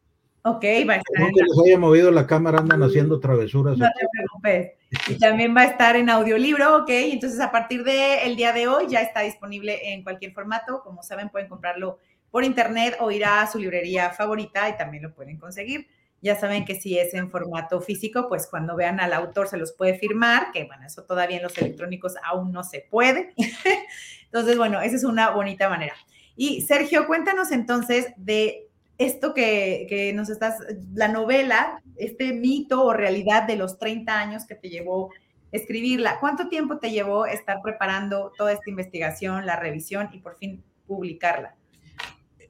[0.49, 1.33] Ok, va a estar.
[1.35, 3.77] que les haya movido la cámara, andan haciendo travesuras.
[3.77, 4.73] No te preocupes.
[5.09, 6.89] Y también va a estar en audiolibro, ok.
[6.89, 10.83] Entonces, a partir del día de hoy ya está disponible en cualquier formato.
[10.85, 11.99] Como saben, pueden comprarlo
[12.31, 15.89] por internet o ir a su librería favorita y también lo pueden conseguir.
[16.23, 19.73] Ya saben que si es en formato físico, pues cuando vean al autor se los
[19.73, 23.35] puede firmar, que bueno, eso todavía en los electrónicos aún no se puede.
[24.27, 25.97] Entonces, bueno, esa es una bonita manera.
[26.37, 28.66] Y Sergio, cuéntanos entonces de
[28.99, 30.59] esto que, que, nos estás,
[30.95, 35.11] la novela, este mito o realidad de los 30 años que te llevó
[35.53, 36.19] escribirla.
[36.21, 41.55] ¿Cuánto tiempo te llevó estar preparando toda esta investigación, la revisión y por fin publicarla?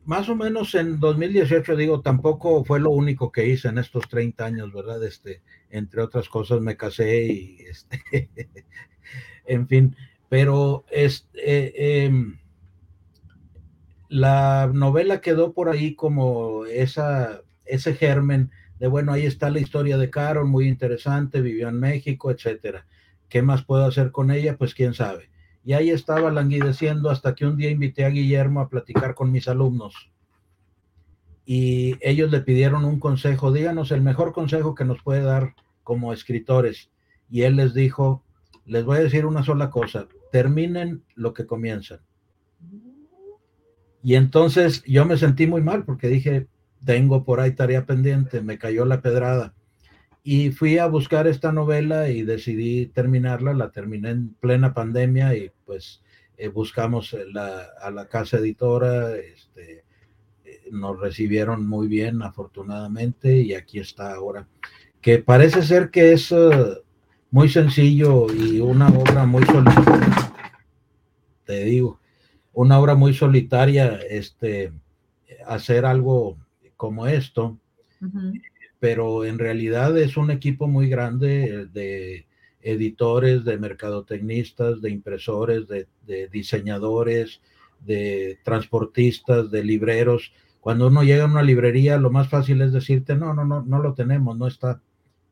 [0.07, 4.45] más o menos en 2018, digo, tampoco fue lo único que hice en estos 30
[4.45, 5.03] años, ¿verdad?
[5.05, 8.31] Este, entre otras cosas, me casé y, este,
[9.47, 9.97] en fin,
[10.29, 12.07] pero este,
[14.09, 19.99] la novela quedó por ahí como esa, ese germen de, bueno, ahí está la historia
[19.99, 22.87] de Carol, muy interesante, vivió en México, etcétera.
[23.29, 24.57] ¿Qué más puedo hacer con ella?
[24.57, 25.31] Pues quién sabe
[25.67, 29.49] y ahí estaba languideciendo hasta que un día invité a Guillermo a platicar con mis
[29.49, 30.13] alumnos.
[31.45, 36.13] Y ellos le pidieron un consejo, díganos el mejor consejo que nos puede dar como
[36.13, 36.93] escritores.
[37.29, 38.23] Y él les dijo,
[38.65, 41.99] les voy a decir una sola cosa, terminen lo que comienzan.
[44.07, 46.47] Y entonces yo me sentí muy mal porque dije,
[46.85, 49.53] tengo por ahí tarea pendiente, me cayó la pedrada.
[50.23, 55.51] Y fui a buscar esta novela y decidí terminarla, la terminé en plena pandemia y
[55.65, 56.05] pues
[56.37, 57.17] eh, buscamos
[57.83, 59.83] a la casa editora, este,
[60.45, 64.47] eh, nos recibieron muy bien afortunadamente y aquí está ahora,
[65.01, 66.79] que parece ser que es eh,
[67.33, 70.33] muy sencillo y una obra muy solitaria,
[71.45, 71.99] te digo,
[72.57, 74.73] una obra muy solitaria, este,
[75.47, 76.37] hacer algo
[76.77, 77.57] como esto
[78.79, 82.27] pero en realidad es un equipo muy grande de
[82.63, 87.41] editores, de mercadotecnistas, de impresores, de, diseñadores,
[87.81, 90.33] de transportistas, de libreros.
[90.61, 93.79] Cuando uno llega a una librería, lo más fácil es decirte, no, no, no, no
[93.81, 94.81] lo tenemos, no está.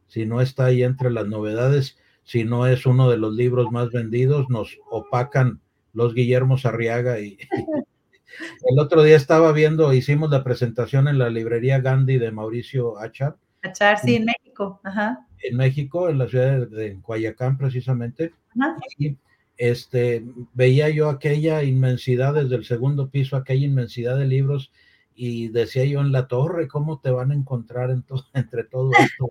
[0.07, 3.91] Si no está ahí entre las novedades, si no es uno de los libros más
[3.91, 5.61] vendidos, nos opacan
[5.95, 7.39] los Guillermo Arriaga y,
[8.71, 13.37] El otro día estaba viendo, hicimos la presentación en la librería Gandhi de Mauricio Achar.
[13.63, 14.81] Achar, sí, en México.
[14.85, 15.27] Ajá.
[15.43, 18.33] En México, en la ciudad de, Coyacán, precisamente.
[18.99, 19.17] Y
[19.57, 24.73] este, veía yo aquella inmensidad desde el segundo piso, aquella inmensidad de libros,
[25.15, 27.91] y decía yo en la torre, ¿cómo te van a encontrar
[28.35, 29.31] entre todo esto?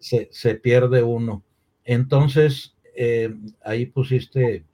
[0.30, 1.42] se, pierde uno.
[1.84, 4.64] Entonces, eh, ahí pusiste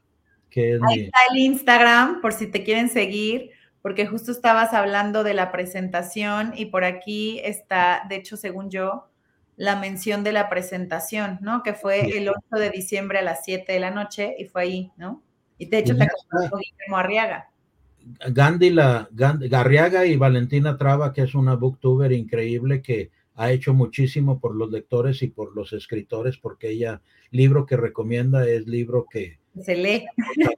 [0.56, 3.50] Ahí está el Instagram, por si te quieren seguir,
[3.82, 9.08] porque justo estabas hablando de la presentación y por aquí está, de hecho, según yo,
[9.56, 11.62] la mención de la presentación, ¿no?
[11.62, 14.92] Que fue el 8 de diciembre a las 7 de la noche y fue ahí,
[14.96, 15.22] ¿no?
[15.58, 17.50] Y de hecho te acompañó Guillermo Arriaga.
[18.30, 24.40] Gandhi, la, Garriaga y Valentina Traba, que es una booktuber increíble que ha hecho muchísimo
[24.40, 29.38] por los lectores y por los escritores, porque ella, libro que recomienda es libro que...
[29.64, 30.06] Se lee.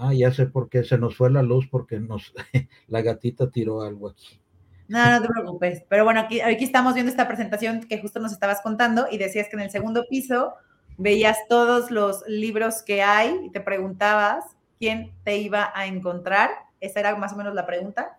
[0.00, 2.32] Ah, ya sé por qué, se nos fue la luz porque nos,
[2.86, 4.40] la gatita tiró algo aquí.
[4.86, 5.82] No, no te preocupes.
[5.88, 9.48] Pero bueno, aquí, aquí estamos viendo esta presentación que justo nos estabas contando y decías
[9.48, 10.54] que en el segundo piso
[10.98, 14.44] veías todos los libros que hay y te preguntabas
[14.78, 16.50] quién te iba a encontrar.
[16.80, 18.18] Esa era más o menos la pregunta.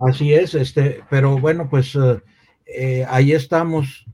[0.00, 2.20] Así es, este, pero bueno, pues eh,
[2.66, 4.06] eh, ahí estamos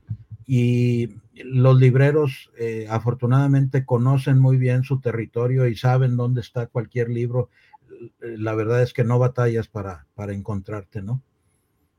[0.45, 1.09] y
[1.45, 7.49] los libreros eh, afortunadamente conocen muy bien su territorio y saben dónde está cualquier libro.
[8.19, 11.21] La verdad es que no batallas para, para encontrarte, ¿no?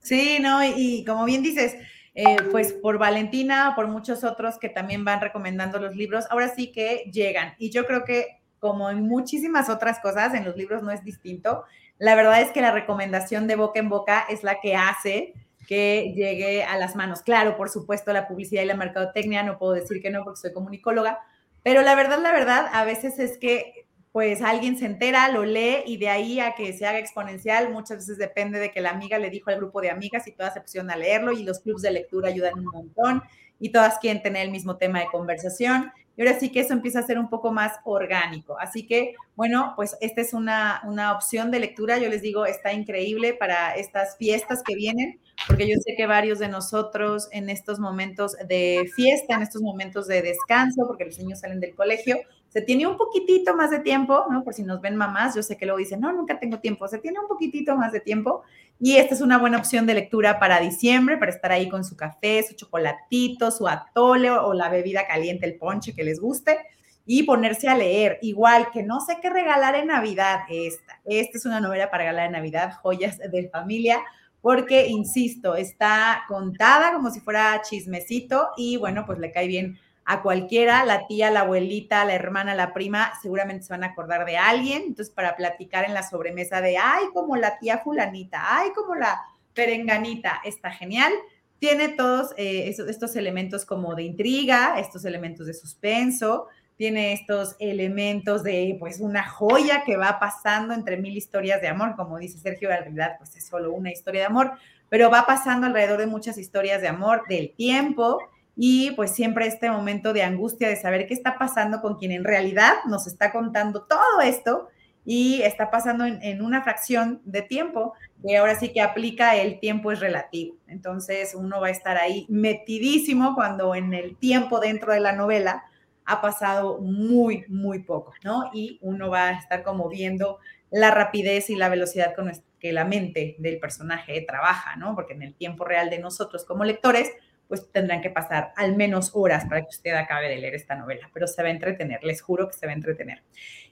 [0.00, 1.76] Sí, no, y, como bien dices,
[2.14, 6.72] eh, pues por Valentina, por muchos otros que también van recomendando los libros, ahora sí
[6.72, 7.55] que llegan.
[7.59, 11.64] Y yo creo que como en muchísimas otras cosas, en los libros no es distinto.
[11.98, 15.35] La verdad es que la recomendación de boca en boca es la que hace
[15.66, 17.22] que llegue a las manos.
[17.22, 20.53] Claro, por supuesto, la publicidad y la mercadotecnia, no puedo decir que no porque soy
[20.53, 21.20] comunicóloga,
[21.62, 25.85] pero la verdad, la verdad, a veces es que pues alguien se entera, lo lee
[25.87, 29.18] y de ahí a que se haga exponencial, muchas veces depende de que la amiga
[29.18, 31.81] le dijo al grupo de amigas y todas se pusieron a leerlo y los clubes
[31.81, 33.22] de lectura ayudan un montón
[33.59, 35.90] y todas quieren tener el mismo tema de conversación.
[36.16, 38.59] Y ahora sí que eso empieza a ser un poco más orgánico.
[38.59, 41.98] Así que, bueno, pues esta es una, una opción de lectura.
[41.98, 46.38] Yo les digo, está increíble para estas fiestas que vienen, porque yo sé que varios
[46.38, 51.40] de nosotros en estos momentos de fiesta, en estos momentos de descanso, porque los niños
[51.40, 52.18] salen del colegio,
[52.52, 54.44] se tiene un poquitito más de tiempo, ¿no?
[54.44, 56.98] Por si nos ven mamás, yo sé que luego dicen, no, nunca tengo tiempo, se
[56.98, 58.42] tiene un poquitito más de tiempo
[58.78, 61.96] y esta es una buena opción de lectura para diciembre, para estar ahí con su
[61.96, 66.58] café, su chocolatito, su atole o la bebida caliente, el ponche que les guste
[67.06, 68.18] y ponerse a leer.
[68.20, 71.00] Igual que no sé qué regalar en Navidad, esta.
[71.06, 74.02] Esta es una novela para regalar en Navidad, joyas de familia,
[74.42, 80.22] porque, insisto, está contada como si fuera chismecito y bueno, pues le cae bien a
[80.22, 84.36] cualquiera, la tía, la abuelita, la hermana, la prima, seguramente se van a acordar de
[84.36, 88.94] alguien, entonces para platicar en la sobremesa de, ay, como la tía fulanita, ay, como
[88.94, 89.20] la
[89.54, 91.12] perenganita, está genial.
[91.58, 98.42] Tiene todos eh, estos elementos como de intriga, estos elementos de suspenso, tiene estos elementos
[98.42, 102.70] de pues una joya que va pasando entre mil historias de amor, como dice Sergio,
[102.70, 104.52] en realidad pues es solo una historia de amor,
[104.88, 108.18] pero va pasando alrededor de muchas historias de amor, del tiempo,
[108.56, 112.24] y pues siempre este momento de angustia de saber qué está pasando con quien en
[112.24, 114.68] realidad nos está contando todo esto
[115.04, 119.90] y está pasando en, una fracción de tiempo y ahora sí que aplica el tiempo
[119.90, 120.56] es relativo.
[120.68, 125.64] Entonces uno va a estar ahí metidísimo cuando en el tiempo dentro de la novela
[126.04, 128.50] ha pasado muy, muy poco, ¿no?
[128.52, 130.38] Y uno va a estar como viendo
[130.70, 134.94] la rapidez y la velocidad con que la mente del personaje trabaja, ¿no?
[134.94, 137.10] Porque en el tiempo real de nosotros como lectores,
[137.52, 141.10] pues tendrán que pasar al menos horas para que usted acabe de leer esta novela,
[141.12, 143.22] pero se va a entretener, les juro que se va a entretener.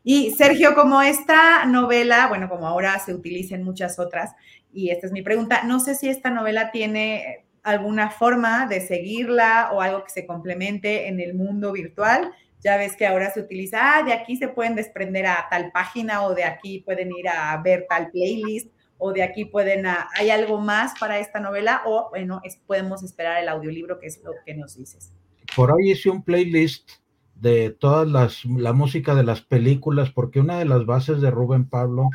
[0.04, 4.32] Y Sergio, como esta novela, bueno, como ahora se utiliza en muchas otras,
[4.70, 9.70] y esta es mi pregunta, no sé si esta novela tiene alguna forma de seguirla
[9.72, 12.32] o algo que se complemente en el mundo virtual.
[12.60, 16.24] Ya ves que ahora se utiliza, ah, de aquí se pueden desprender a tal página
[16.24, 18.68] o de aquí pueden ir a ver tal playlist
[19.00, 21.82] o de aquí pueden, ¿hay algo más para esta novela?
[21.86, 25.12] O bueno, podemos esperar el audiolibro, que es lo que nos dices.
[25.56, 26.90] Por ahí hice un playlist
[27.34, 31.64] de todas las, la música de las películas, porque una de las bases de Rubén
[31.64, 32.10] Pablo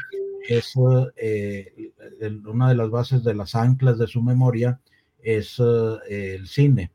[0.47, 0.73] es,
[1.17, 1.91] eh,
[2.45, 4.79] una de las bases de las anclas de su memoria
[5.21, 6.91] es eh, el cine.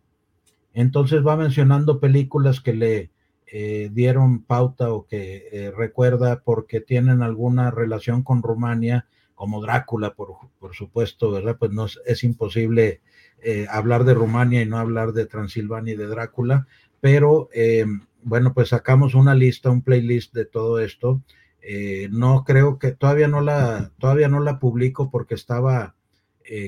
[0.72, 3.10] Entonces va mencionando películas que le
[3.46, 9.06] eh, dieron pauta o que recuerda porque tienen alguna relación con Rumania
[9.40, 11.56] como Drácula, por, por supuesto, ¿verdad?
[11.58, 13.00] Pues no es, imposible
[13.40, 16.66] eh, hablar de Rumania y no hablar de Transilvania y de Drácula,
[17.00, 17.86] pero eh,
[18.22, 21.22] bueno, pues sacamos una lista, un playlist de todo esto.
[21.62, 25.94] Eh, no creo que todavía no la, todavía no la publico porque estaba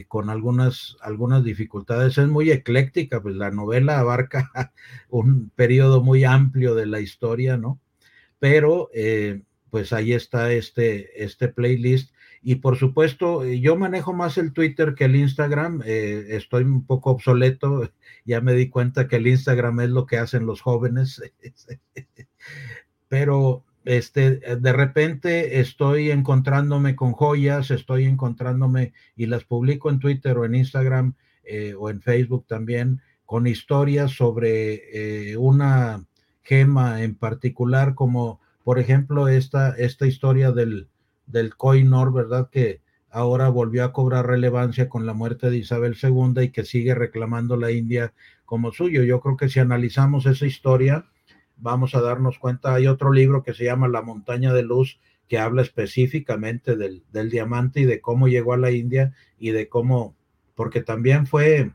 [0.09, 2.17] con algunas, algunas dificultades.
[2.17, 4.51] Es muy ecléctica, pues la novela abarca
[5.11, 7.81] un periodo muy amplio de la historia, ¿no?
[8.39, 8.89] Pero
[9.69, 12.12] pues ahí está este, este playlist
[12.45, 15.83] y por supuesto, eh, yo manejo más el Twitter que el Instagram.
[15.87, 17.91] Eh, estoy un poco obsoleto.
[18.25, 21.21] Ya me di cuenta que el Instagram es lo que hacen los jóvenes.
[23.09, 30.39] Pero este, de repente estoy encontrándome con joyas, estoy encontrándome y las publico en Twitter
[30.39, 36.07] o en Instagram eh, o en Facebook también con historias sobre una
[36.43, 40.89] gema en particular, como por ejemplo esta, esta historia del,
[41.27, 42.49] del Koinor, ¿verdad?
[42.51, 42.81] Que
[43.13, 47.57] ahora volvió a cobrar relevancia con la muerte de Isabel II y que sigue reclamando
[47.57, 48.15] la India
[48.47, 49.03] como suyo.
[49.03, 51.07] Yo creo que si analizamos esa historia,
[51.57, 55.39] vamos a darnos cuenta, hay otro libro que se llama La montaña de luz, que
[55.39, 60.17] habla específicamente del, del diamante y de cómo llegó a la India y de cómo,
[60.55, 61.71] porque también fue,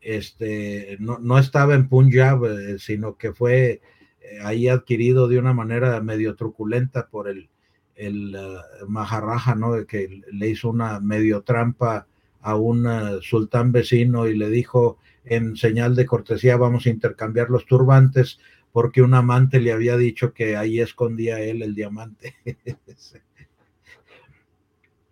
[0.00, 3.80] este, no, no estaba en Punjab, eh, sino que fue
[4.20, 7.48] eh, ahí adquirido de una manera medio truculenta por el,
[7.96, 9.86] el uh, Maharaja, ¿no?
[9.86, 12.06] Que le hizo una medio trampa
[12.40, 17.48] a un uh, sultán vecino y le dijo en señal de cortesía vamos a intercambiar
[17.48, 18.38] los turbantes
[18.72, 22.34] porque un amante le había dicho que ahí escondía él el diamante.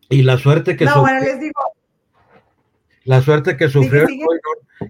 [0.09, 1.61] y la suerte que no, sufrió, bueno, les digo.
[3.05, 4.21] La suerte que sufrió sí,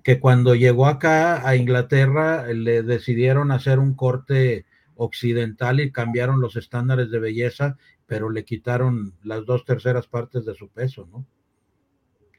[0.02, 4.64] que cuando llegó acá a Inglaterra le decidieron hacer un corte
[5.04, 10.54] occidental y cambiaron los estándares de belleza, pero le quitaron las dos terceras partes de
[10.54, 11.26] su peso, ¿no?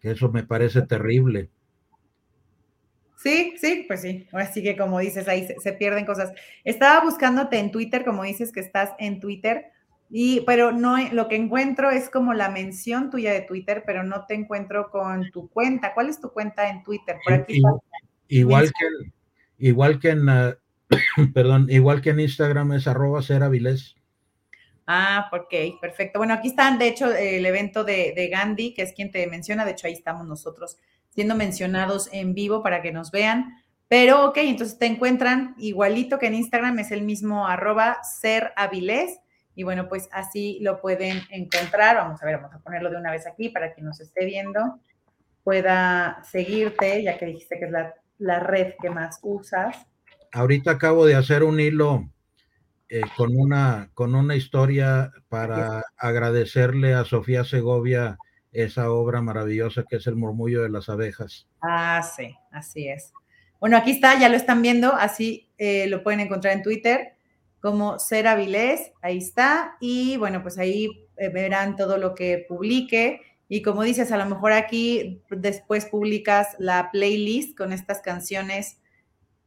[0.01, 1.49] Que eso me parece terrible.
[3.17, 4.27] Sí, sí, pues sí.
[4.33, 6.33] Así que como dices, ahí se, se, pierden cosas.
[6.63, 9.71] Estaba buscándote en Twitter, como dices que estás en Twitter,
[10.15, 14.25] y, pero no, lo que encuentro es como la mención tuya de Twitter, pero no
[14.27, 15.95] te encuentro con tu cuenta.
[15.95, 17.17] ¿Cuál es tu cuenta en Twitter?
[17.23, 17.79] Por aquí igual,
[18.27, 19.11] igual que,
[19.57, 20.53] igual que en, uh,
[21.33, 23.95] perdón, igual que en Instagram es arroba ceravilés.
[24.85, 26.19] Ah, ok, perfecto.
[26.19, 29.63] Bueno, aquí están, de hecho, el evento de, de, Gandhi, que es quien te menciona,
[29.63, 30.77] de hecho ahí estamos nosotros
[31.09, 33.63] siendo mencionados en vivo para que nos vean.
[33.87, 39.19] Pero, ok, entonces te encuentran igualito que en Instagram, es el mismo arroba ceravilés.
[39.55, 41.97] Y bueno, pues así lo pueden encontrar.
[41.97, 44.79] Vamos a ver, vamos a ponerlo de una vez aquí para que nos esté viendo,
[45.43, 47.71] pueda seguirte, ya que dijiste que es
[48.17, 49.85] la red que más usas
[50.33, 52.09] ahorita acabo de hacer un hilo
[52.89, 58.17] eh, con, una, con una historia para agradecerle a Sofía Segovia
[58.51, 61.47] esa obra maravillosa que es El murmullo de las abejas.
[61.61, 63.13] Ah, sí, así es.
[63.59, 67.13] Bueno, aquí está, ya lo están viendo, así eh, lo pueden encontrar en Twitter
[67.63, 73.21] como Ser Avilés, ahí está, y bueno, pues ahí eh, verán todo lo que publique.
[73.47, 78.81] Y como dices, a lo mejor aquí después publicas la playlist con estas canciones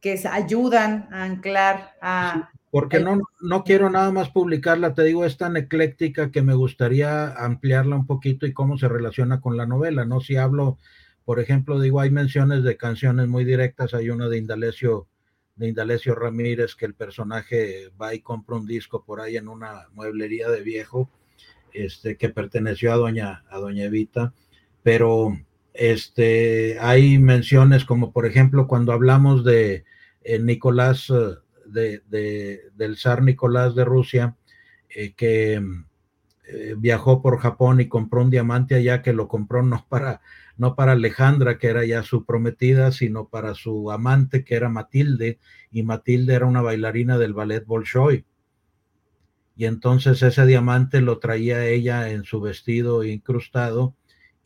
[0.01, 2.51] que ayudan a anclar a...
[2.71, 7.33] porque no, no quiero nada más publicarla, te digo, es tan ecléctica que me gustaría
[7.33, 10.19] ampliarla un poquito y cómo se relaciona con la novela, ¿no?
[10.21, 10.77] Si hablo,
[11.25, 15.07] por ejemplo, digo, hay menciones de canciones muy directas, hay una de Indalecio,
[15.55, 19.87] de Indalecio Ramírez, que el personaje va y compra un disco por ahí en una
[19.93, 21.09] mueblería de viejo,
[21.73, 24.33] este, que perteneció a doña, a doña Evita,
[24.83, 25.35] pero
[25.77, 29.85] este, hay menciones como por ejemplo cuando hablamos de
[30.23, 31.35] eh, Nicolás, eh,
[31.67, 34.35] de, de, del zar Nicolás de Rusia,
[34.89, 35.61] eh, que
[36.77, 40.21] viajó por Japón y compró un diamante allá que lo compró no para,
[40.55, 45.39] no para Alejandra, que era ya su prometida, sino para su amante, que era Matilde,
[45.71, 48.23] y Matilde era una bailarina del ballet Bolshoi.
[49.57, 53.93] Y entonces ese diamante lo traía ella en su vestido incrustado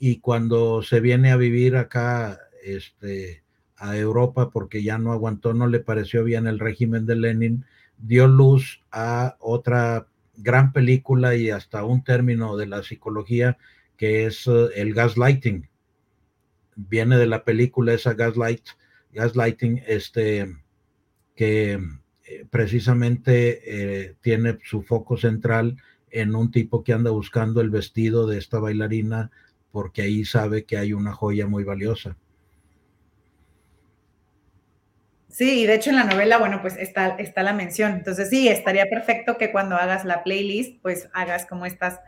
[0.04, 3.44] y cuando se viene a vivir acá este,
[3.78, 7.66] a Europa porque ya no aguantó, no le pareció bien el régimen de Lenin,
[8.00, 13.60] dio luz a otra gran película y hasta un término de la psicología
[13.96, 15.70] que es uh, el gaslighting.
[16.76, 18.70] Viene de la película esa gaslight,
[19.14, 20.52] gaslighting, este,
[21.36, 21.74] que
[22.26, 25.78] eh, precisamente eh, tiene su foco central
[26.10, 29.30] en un tipo que anda buscando el vestido de esta bailarina
[29.72, 32.18] porque ahí sabe que hay una joya muy valiosa.
[35.30, 37.94] Sí, y de hecho en la novela, bueno, pues está, está la mención.
[37.94, 42.00] Entonces sí, estaría perfecto que cuando hagas la playlist, pues hagas como estas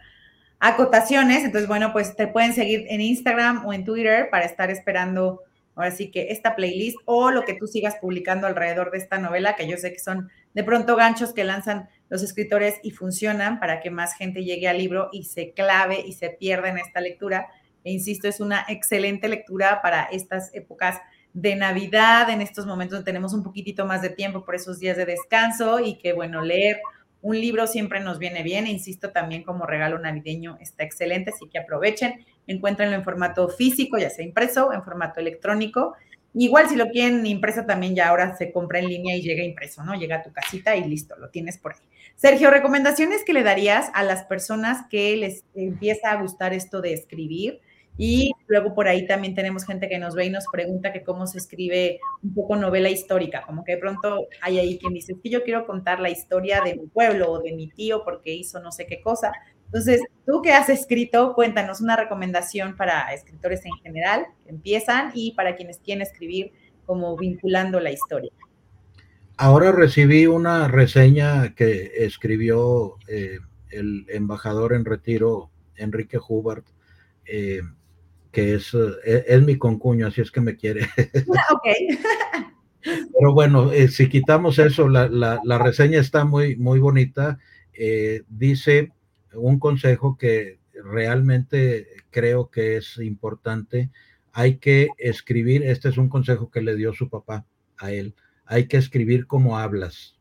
[0.60, 1.44] acotaciones.
[1.44, 5.42] Entonces, bueno, pues te pueden seguir en Instagram o en Twitter para estar esperando
[5.76, 9.56] ahora sí que esta playlist o lo que tú sigas publicando alrededor de esta novela,
[9.56, 13.80] que yo sé que son de pronto ganchos que lanzan los escritores y funcionan para
[13.80, 17.48] que más gente llegue al libro y se clave y se pierda en esta lectura.
[17.84, 21.00] E insisto, es una excelente lectura para estas épocas
[21.34, 25.06] de Navidad, en estos momentos tenemos un poquitito más de tiempo por esos días de
[25.06, 26.80] descanso y que, bueno, leer
[27.24, 28.68] un libro siempre nos viene bien.
[28.68, 33.98] E insisto, también como regalo navideño está excelente, así que aprovechen, encuéntrenlo en formato físico,
[33.98, 35.96] ya sea impreso, en formato electrónico.
[36.36, 39.84] Igual si lo quieren impreso también ya ahora se compra en línea y llega impreso,
[39.84, 39.96] ¿no?
[39.96, 41.80] Llega a tu casita y listo, lo tienes por ahí.
[42.16, 46.94] Sergio, recomendaciones que le darías a las personas que les empieza a gustar esto de
[46.94, 47.62] escribir
[47.98, 51.28] y luego por ahí también tenemos gente que nos ve y nos pregunta que cómo
[51.28, 55.30] se escribe un poco novela histórica, como que de pronto hay ahí quien dice, que
[55.30, 58.72] yo quiero contar la historia de mi pueblo o de mi tío porque hizo no
[58.72, 59.32] sé qué cosa.
[59.66, 65.34] Entonces, tú que has escrito, cuéntanos una recomendación para escritores en general que empiezan y
[65.34, 66.52] para quienes quieren escribir
[66.86, 68.32] como vinculando la historia.
[69.38, 73.40] Ahora recibí una reseña que escribió eh,
[73.72, 76.66] el embajador en retiro, Enrique Hubert,
[77.26, 77.62] eh,
[78.34, 80.82] que es, eh, es, mi concuño, así es que me quiere.
[81.54, 81.68] ok.
[82.82, 87.38] Pero bueno, eh, si quitamos eso, la, la, la, reseña está muy, muy bonita.
[87.74, 88.92] Eh, dice
[89.36, 93.92] un consejo que realmente creo que es importante.
[94.32, 97.46] Hay que escribir, este es un consejo que le dio su papá
[97.78, 98.16] a él,
[98.46, 100.18] hay que escribir como hablas.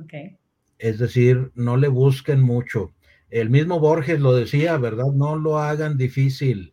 [0.00, 0.38] Okay.
[0.78, 2.94] Es decir, no le busquen mucho.
[3.30, 5.06] El mismo Borges lo decía, ¿verdad?
[5.12, 6.72] No lo hagan difícil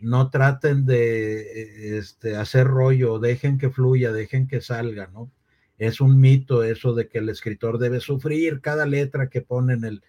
[0.00, 5.30] no traten de este, hacer rollo, dejen que fluya, dejen que salga, ¿no?
[5.78, 9.84] Es un mito eso de que el escritor debe sufrir cada letra que pone en
[9.84, 10.02] el...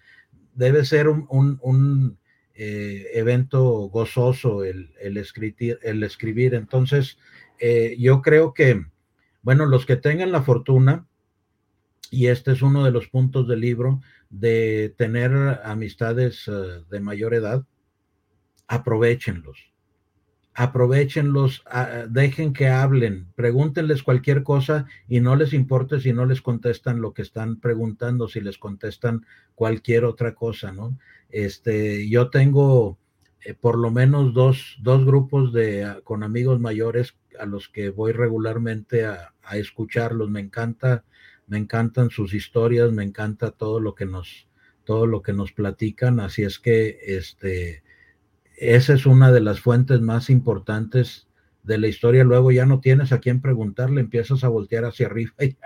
[0.54, 2.18] Debe ser un,
[2.54, 6.54] eh, evento gozoso el, el, escribir, el escribir.
[6.54, 7.18] Entonces,
[7.60, 8.86] eh, yo creo que,
[9.42, 11.08] bueno, los que tengan la fortuna,
[12.12, 15.32] y este es uno de los puntos del libro, de tener
[15.64, 17.66] amistades uh, de mayor edad,
[18.68, 19.75] aprovechenlos
[20.56, 21.64] aprovechenlos,
[22.10, 27.14] dejen que hablen, pregúntenles cualquier cosa y no les importe si no les contestan lo
[27.14, 30.98] que están preguntando, si les contestan cualquier otra cosa, ¿no?
[31.30, 32.98] Este, yo tengo
[33.42, 37.90] eh, por lo menos dos, dos grupos de, ah, con amigos mayores a los que
[37.90, 40.30] voy regularmente a, a escucharlos.
[40.30, 41.04] Me encanta,
[41.48, 44.48] me encantan sus historias, me encanta todo lo que nos,
[44.86, 46.22] todo lo que nos platican.
[46.22, 47.84] Así es que, este,
[48.58, 51.28] esa es una de las fuentes más importantes
[51.64, 52.24] de la historia.
[52.24, 55.58] Luego ya no tienes a quién preguntarle, empiezas a voltear hacia arriba y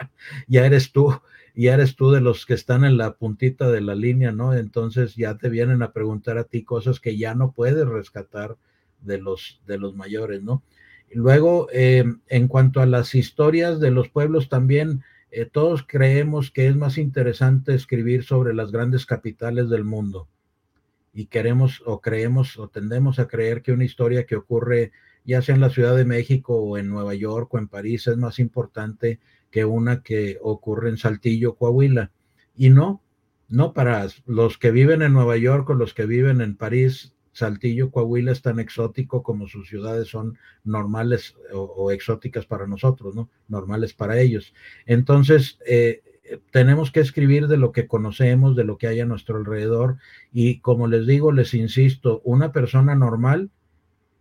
[0.48, 1.14] ya, eres tú,
[1.56, 4.54] ya eres tú de los que están en la puntita de la línea, ¿no?
[4.54, 8.58] Entonces ya te vienen a preguntar a ti cosas que ya no puedes rescatar
[9.02, 10.64] de los, de los mayores, ¿no?
[11.12, 16.68] Luego, eh, en cuanto a las historias de los pueblos, también eh, todos creemos que
[16.68, 20.28] es más interesante escribir sobre las grandes capitales del mundo
[21.20, 24.94] y queremos o creemos o tendemos a creer que una historia que ocurre
[25.26, 28.16] ya sea en la Ciudad de México o en Nueva York o en París es
[28.16, 29.20] más importante
[29.52, 32.12] que una que ocurre en Saltillo, Coahuila.
[32.56, 33.04] Y no,
[33.50, 37.92] no para los que viven en Nueva York o los que viven en París, Saltillo,
[37.92, 43.30] Coahuila es tan exótico como sus ciudades son normales o, o exóticas para nosotros, ¿no?
[43.50, 44.54] Normales para ellos.
[44.86, 46.02] Entonces, eh,
[46.52, 49.98] tenemos que escribir de lo que conocemos, de lo que hay a nuestro alrededor.
[50.32, 53.50] Y como les digo, les insisto, una persona normal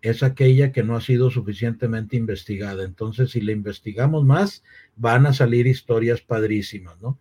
[0.01, 2.85] es aquella que no ha sido suficientemente investigada.
[2.85, 4.63] Entonces, si le investigamos más,
[4.97, 7.19] van a salir historias padrísimas, ¿no?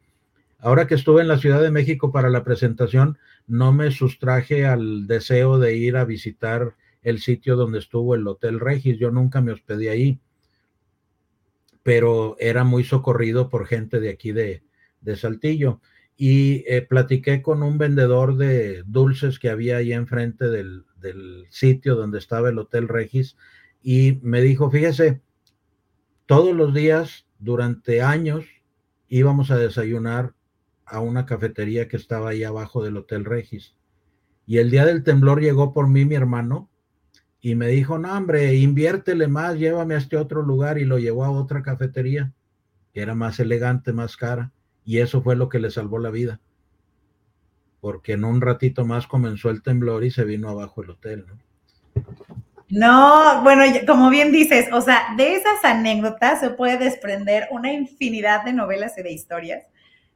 [0.60, 5.06] Ahora que estuve en la Ciudad de México para la presentación, no me sustraje al
[5.06, 8.98] deseo de ir a visitar el sitio donde estuvo el Hotel Regis.
[8.98, 10.20] Yo nunca me hospedé ahí,
[11.84, 14.64] pero era muy socorrido por gente de aquí de,
[15.08, 15.82] de Saltillo.
[16.18, 21.96] Y eh, platiqué con un vendedor de dulces que había ahí enfrente del, del sitio
[21.96, 23.38] donde estaba el Hotel Regis
[23.82, 25.22] y me dijo, fíjese,
[26.26, 28.46] todos los días durante años
[29.08, 30.34] íbamos a desayunar
[30.86, 33.76] a una cafetería que estaba ahí abajo del Hotel Regis.
[34.46, 36.70] Y el día del temblor llegó por mí mi hermano
[37.40, 41.24] y me dijo, no, hombre, inviértele más, llévame a este otro lugar y lo llevó
[41.24, 42.34] a otra cafetería
[42.94, 44.52] que era más elegante, más cara.
[44.88, 46.40] Y eso fue lo que le salvó la vida.
[47.82, 52.04] Porque en un ratito más comenzó el temblor y se vino abajo el hotel, ¿no?
[52.70, 58.46] No, bueno, como bien dices, o sea, de esas anécdotas se puede desprender una infinidad
[58.46, 59.66] de novelas y de historias.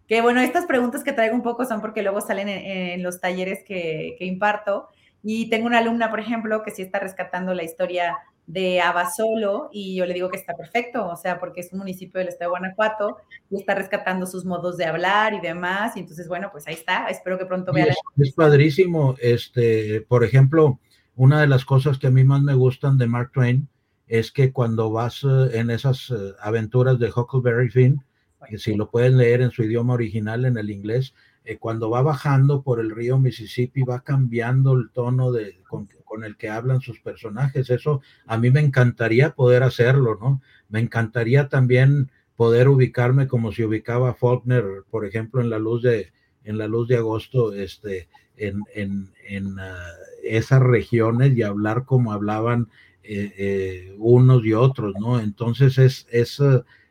[0.08, 3.66] Que bueno, estas preguntas que traigo un poco son porque luego salen en, los talleres
[3.66, 4.88] que, que, imparto.
[5.22, 8.18] Y tengo una alumna, por ejemplo, que sí está rescatando la historia
[8.52, 12.20] de Abasolo y yo le digo que está perfecto, o sea, porque es un municipio
[12.20, 13.18] del estado de Guanajuato
[13.50, 17.08] y está rescatando sus modos de hablar y demás, y entonces, bueno, pues ahí está,
[17.08, 17.86] espero que pronto vea.
[17.86, 20.80] Es, es, padrísimo, este, por ejemplo,
[21.16, 23.70] una de las cosas que a mí más me gustan de Mark Twain
[24.08, 28.04] es que cuando vas eh, en esas eh, aventuras de Huckleberry Finn,
[28.50, 31.14] que si lo pueden leer en su idioma original, en el inglés,
[31.44, 35.88] eh, cuando va bajando por el río Mississippi va cambiando el tono de, con,
[36.24, 37.70] el que hablan sus personajes.
[37.70, 40.42] Eso a mí me encantaría poder hacerlo, ¿no?
[40.70, 46.12] Me encantaría también poder ubicarme como si ubicaba Faulkner, por ejemplo, en la luz de,
[46.44, 49.88] en la luz de agosto, este, en, en, ah,
[50.24, 52.68] esas regiones y hablar como hablaban
[53.04, 55.20] eh, eh, unos y otros, ¿no?
[55.20, 56.40] Entonces es, es,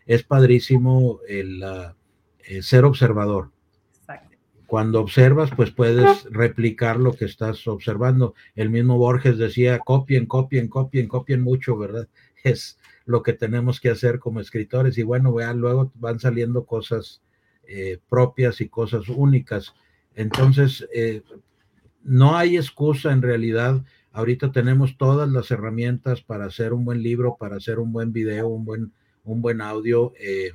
[0.06, 1.94] es padrísimo el ah,
[2.62, 3.50] ser observador
[4.70, 8.34] cuando observas, pues puedes replicar lo que estás observando.
[8.54, 12.06] El mismo Borges decía, copien, copien, copien, copien mucho, ¿verdad?
[12.44, 14.96] Es lo que tenemos que hacer como escritores.
[14.96, 17.20] Y bueno, vean, luego van saliendo cosas
[17.66, 19.74] eh, propias y cosas únicas.
[20.14, 21.22] Entonces, eh,
[22.04, 23.84] no hay excusa en realidad.
[24.12, 28.46] Ahorita tenemos todas las herramientas para hacer un buen libro, para hacer un buen video,
[28.46, 28.92] un buen,
[29.24, 30.12] un buen audio.
[30.20, 30.52] Eh,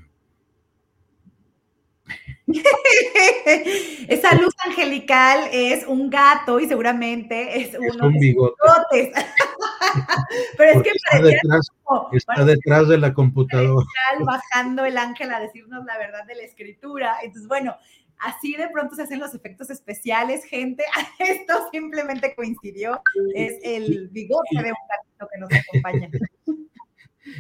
[4.07, 8.53] Esa luz angelical es un gato y seguramente es, uno un bigote.
[10.57, 11.71] Pero es que está, detrás,
[12.11, 13.85] está detrás de la computadora.
[14.19, 17.17] Bajando el ángel a decirnos la verdad de la escritura.
[17.23, 17.75] Entonces, bueno,
[18.19, 20.83] así de pronto se hacen los efectos especiales, gente.
[21.19, 23.01] Esto simplemente coincidió.
[23.33, 26.09] Es el bigote de un gatito que nos acompaña.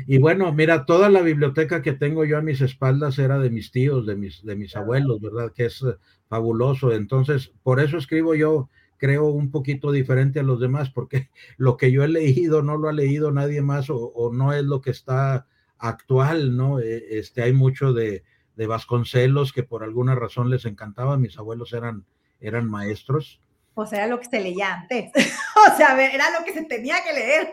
[0.07, 3.71] Y bueno, mira, toda la biblioteca que tengo yo a mis espaldas era de mis
[3.71, 5.51] tíos, de mis, de mis abuelos, ¿verdad?
[5.53, 5.95] Que es eh,
[6.27, 6.91] fabuloso.
[6.91, 11.91] Entonces, por eso escribo yo, creo, un poquito diferente a los demás, porque lo que
[11.91, 15.47] yo he leído no lo ha leído nadie más o, no es lo que está
[15.77, 16.79] actual, ¿no?
[16.79, 18.23] E, este, hay mucho de,
[18.55, 22.05] de, Vasconcelos que por alguna razón les encantaba, mis abuelos eran,
[22.39, 23.41] eran maestros.
[23.75, 25.11] O sea, lo que se leía antes.
[25.73, 27.47] o sea, era lo que se tenía que leer.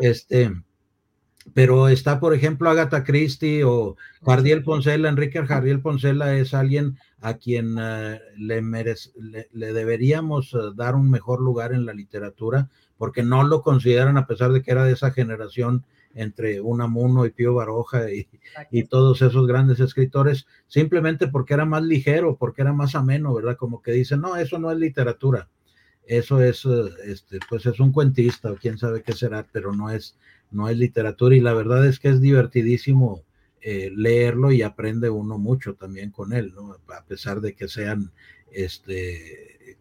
[0.00, 0.50] este,
[1.54, 5.08] pero está, por ejemplo, Agatha Christie o Jardiel Poncela.
[5.08, 8.62] Enrique Jardiel Poncela es alguien a quien eh, le,
[9.52, 14.26] le, deberíamos eh, dar un mejor lugar en la literatura, porque no lo consideran, a
[14.26, 15.84] pesar de que era de esa generación
[16.14, 18.26] entre Unamuno y Pío Baroja y,
[18.70, 23.56] y, todos esos grandes escritores, simplemente porque era más ligero, porque era más ameno, ¿verdad?
[23.56, 25.48] Como que dicen, no, eso no es literatura,
[26.06, 29.90] eso es, eh, este, pues es un cuentista o quién sabe qué será, pero no
[29.90, 30.16] es,
[30.50, 33.24] no es literatura y la verdad es que es divertidísimo
[33.60, 36.76] eh, leerlo y aprende uno mucho también con él, ¿no?
[36.96, 38.10] A pesar de que sean
[38.50, 39.78] este,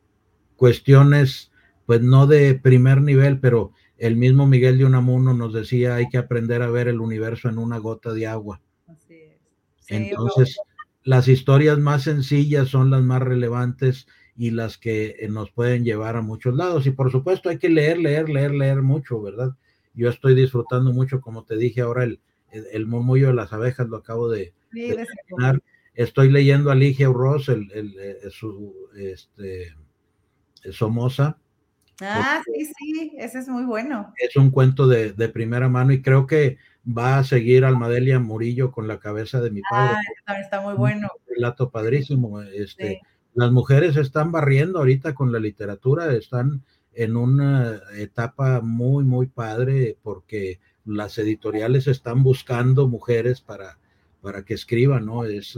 [0.57, 1.51] cuestiones,
[1.85, 6.17] pues no de primer nivel, pero el mismo Miguel de Unamuno nos decía hay que
[6.17, 8.61] aprender a ver el universo en una gota de agua.
[9.87, 10.59] Entonces,
[11.03, 16.15] las historias más sencillas son las más relevantes y las que eh, nos pueden llevar
[16.15, 16.85] a muchos lados.
[16.85, 19.55] Y por supuesto hay que leer, leer, leer, leer mucho, ¿verdad?
[19.99, 22.21] Yo estoy disfrutando mucho, como te dije ahora, el,
[22.51, 25.61] el, murmullo de las abejas lo acabo de, terminar.
[25.93, 29.75] Estoy leyendo a Ligia Ross, el, el, eh, su este,
[30.71, 31.37] Somoza.
[32.01, 34.13] Ah, sí, sí, ese es muy bueno.
[34.15, 38.71] Es un cuento de, de, primera mano y creo que va a seguir Almadelia Murillo
[38.71, 39.97] con la cabeza de mi padre.
[40.25, 41.09] Ah, está muy bueno.
[41.27, 42.41] Un relato padrísimo.
[42.41, 43.01] Este,
[43.33, 46.63] Las mujeres están barriendo ahorita con la literatura, están
[46.93, 53.77] en una etapa muy, muy padre porque las editoriales están buscando mujeres para,
[54.21, 55.25] para que escriban, ¿no?
[55.25, 55.57] Es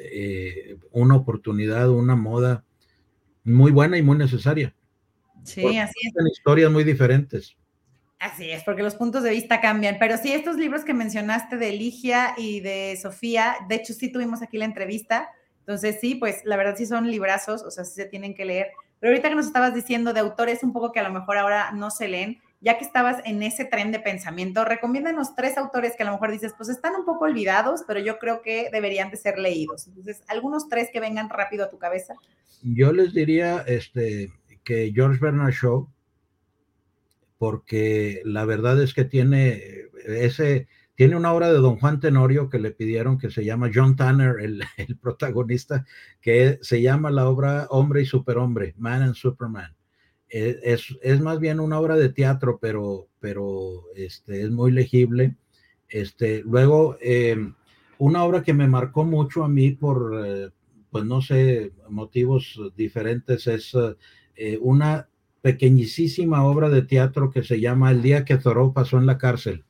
[0.00, 2.64] eh, una oportunidad, una moda
[3.44, 4.74] muy buena y muy necesaria.
[5.44, 6.12] Sí, así es.
[6.14, 7.56] Son historias muy diferentes.
[8.18, 9.98] Así es, porque los puntos de vista cambian.
[9.98, 14.40] Pero sí, estos libros que mencionaste de Ligia y de Sofía, de hecho sí tuvimos
[14.40, 15.28] aquí la entrevista.
[15.60, 18.68] Entonces sí, pues la verdad sí son librazos, o sea, sí se tienen que leer.
[19.04, 21.72] Pero ahorita que nos estabas diciendo de autores un poco que a lo mejor ahora
[21.72, 26.04] no se leen, ya que estabas en ese tren de pensamiento, recomiéndanos tres autores que
[26.04, 29.18] a lo mejor dices, pues están un poco olvidados, pero yo creo que deberían de
[29.18, 29.88] ser leídos.
[29.88, 32.14] Entonces, algunos tres que vengan rápido a tu cabeza.
[32.62, 34.32] Yo les diría este,
[34.64, 35.86] que George Bernard Shaw,
[37.36, 39.60] porque la verdad es que tiene
[40.06, 43.96] ese, tiene una obra de Don Juan Tenorio que le pidieron que se llama John
[43.96, 44.36] Tanner,
[44.76, 45.84] el, protagonista,
[46.20, 49.74] que se llama la obra Hombre y Superhombre, Man and Superman.
[50.28, 55.36] E, es, es, más bien una obra de teatro, pero, pero este, es muy legible.
[55.88, 57.54] Este, luego, em,
[57.98, 60.50] una obra que me marcó mucho a mí por, eh,
[60.90, 63.76] pues no sé, motivos diferentes, es
[64.36, 65.08] eh, una
[65.42, 69.64] pequeñísima obra de teatro que se llama El día que Thoreau pasó en la cárcel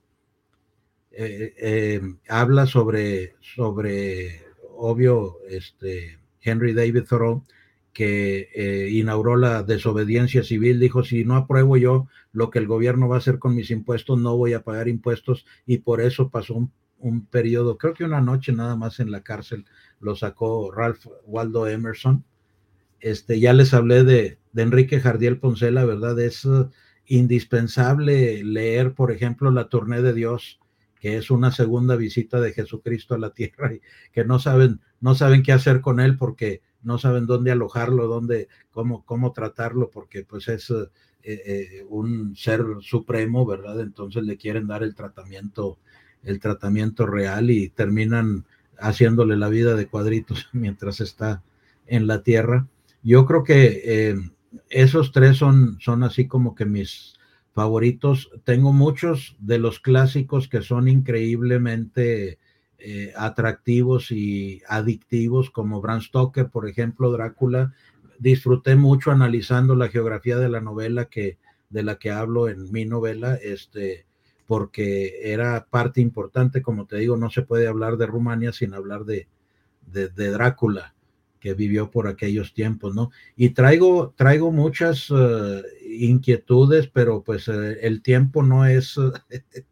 [1.17, 4.43] eh, eh, habla sobre, sobre,
[4.77, 7.45] obvio, este, Henry David Thoreau,
[7.93, 13.09] que eh, inauguró la desobediencia civil, dijo, si no apruebo yo lo que el gobierno
[13.09, 16.55] va a hacer con mis impuestos, no voy a pagar impuestos y por eso pasó
[16.55, 16.73] un
[17.05, 19.67] un periodo, creo que una noche nada más en la cárcel,
[20.01, 22.25] lo sacó Ralph Waldo Emerson.
[22.99, 26.19] Este, ya les hablé de, de Enrique Jardiel Poncela, ¿verdad?
[26.19, 26.71] Es uh,
[27.07, 30.61] indispensable leer, por ejemplo, La Tournée de Dios,
[31.05, 35.15] que es una segunda visita de Jesucristo a la tierra y que no saben, no
[35.15, 40.25] saben qué hacer con él porque no saben dónde alojarlo, dónde, cómo, cómo tratarlo, porque
[40.25, 40.87] pues es eh,
[41.23, 43.83] eh, un ser supremo, ¿verdad?
[43.83, 45.79] Entonces le quieren dar el tratamiento
[46.23, 48.47] el tratamiento real y terminan
[48.79, 51.43] haciéndole la vida de cuadritos mientras está
[51.87, 52.67] en la tierra.
[53.03, 54.17] Yo creo que eh,
[54.71, 57.19] esos tres son, son así como que mis
[57.55, 58.31] favoritos.
[58.45, 62.39] Tengo muchos de los clásicos que son increíblemente
[62.79, 67.73] eh, atractivos y adictivos, como Bram Stoker, por ejemplo, Drácula.
[68.19, 71.39] Disfruté mucho analizando la geografía de la novela que,
[71.71, 73.37] de la que hablo en mi novela.
[73.37, 74.05] Este,
[74.47, 79.05] porque era parte importante, como te digo, no se puede hablar de Rumania sin hablar
[79.05, 79.29] de,
[79.87, 80.94] de, Drácula,
[81.45, 83.11] que vivió por aquellos tiempos, ¿no?
[83.37, 88.99] Y traigo, traigo muchas uh, inquietudes, pero pues uh, el tiempo no es,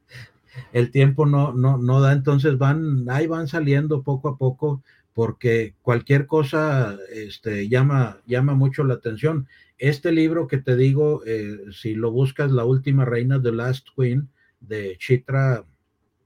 [0.74, 4.82] el tiempo no, no, no da, entonces van, ahí van saliendo poco a poco,
[5.14, 9.48] porque cualquier cosa este, llama, llama mucho la atención.
[9.78, 14.28] Este libro que te digo, eh, si lo buscas, La Última Reina, The Last Queen,
[14.60, 15.64] de Chitra,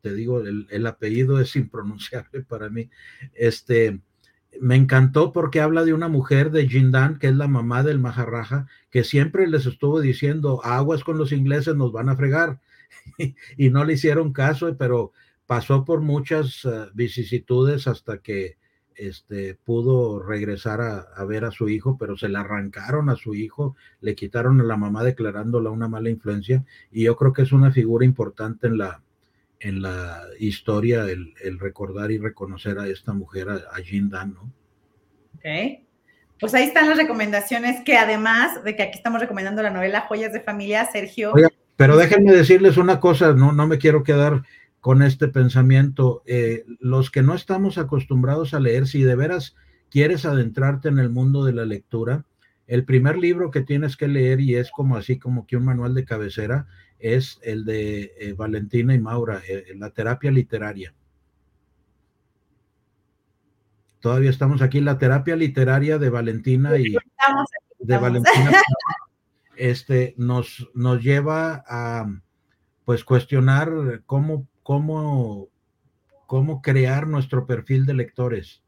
[0.03, 2.91] te digo, el, apellido es impronunciable para mí.
[3.33, 4.01] Este,
[4.61, 8.67] me encantó porque habla de una mujer de Jindan, que es la mamá del Maharaja,
[8.91, 12.61] que siempre les estuvo diciendo, aguas con los ingleses, nos van a fregar.
[13.57, 15.13] y no le hicieron caso, pero
[15.47, 18.57] pasó por muchas eh, vicisitudes hasta que
[18.97, 23.77] este, pudo regresar a, ver a su hijo, pero se le arrancaron a su hijo,
[24.01, 27.73] le quitaron a la mamá declarándola una mala influencia, y yo creo que es una
[27.73, 29.03] figura importante en la,
[29.61, 34.53] en la historia el, recordar y reconocer a esta mujer, a, a Dan, ¿no?
[35.35, 35.87] Ok.
[36.39, 40.33] Pues ahí están las recomendaciones que además de que aquí estamos recomendando la novela Joyas
[40.33, 41.33] de Familia, Sergio.
[41.77, 44.43] pero déjenme decirles una cosa, no, no me quiero quedar
[44.81, 46.23] con este pensamiento.
[46.27, 49.57] Eh, los que no estamos acostumbrados a leer, si de veras
[49.91, 52.27] quieres adentrarte en el mundo de la lectura,
[52.67, 55.95] el primer libro que tienes que leer, y es como así como que un manual
[55.95, 56.67] de cabecera,
[56.99, 60.95] es el de eh, Valentina y Maura, eh, la terapia literaria.
[64.01, 66.97] Todavía estamos aquí, la terapia literaria de Valentina y
[67.79, 68.53] de Valentina
[69.57, 72.07] este, nos, nos lleva a
[72.85, 75.49] pues cuestionar cómo cómo,
[76.27, 78.65] cómo crear nuestro perfil de lectores.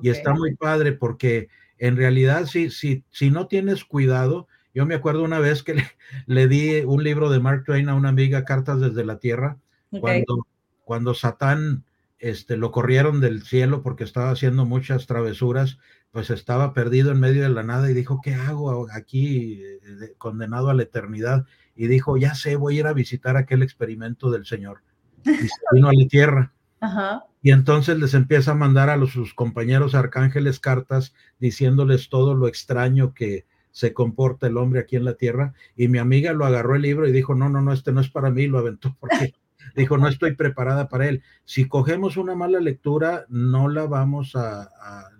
[0.00, 1.48] Y está muy padre porque
[1.78, 5.82] en realidad si, si, si no tienes cuidado, yo me acuerdo una vez que
[6.26, 9.58] le, di un libro de Mark Twain a una amiga, Cartas desde la Tierra,
[10.00, 10.46] cuando,
[10.84, 11.84] cuando Satán
[12.18, 15.78] este, lo corrieron del cielo porque estaba haciendo muchas travesuras,
[16.12, 20.70] pues estaba perdido en medio de la nada y dijo, ¿qué hago aquí eh, condenado
[20.70, 21.46] a la eternidad?
[21.74, 24.82] Y dijo, ya sé, voy a ir a visitar aquel experimento del Señor
[25.24, 26.52] y se vino a la tierra.
[27.44, 32.46] Y entonces les empieza a mandar a los, sus compañeros arcángeles cartas diciéndoles todo lo
[32.46, 35.54] extraño que se comporta el hombre aquí en la tierra.
[35.76, 38.08] Y mi amiga lo agarró el libro y dijo, no, no, no, este no es
[38.08, 39.34] para mí, lo aventó porque
[39.74, 41.22] dijo, no estoy preparada para él.
[41.44, 44.70] Si cogemos una mala lectura, no la vamos a,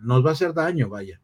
[0.02, 1.20] nos va a hacer daño, vaya.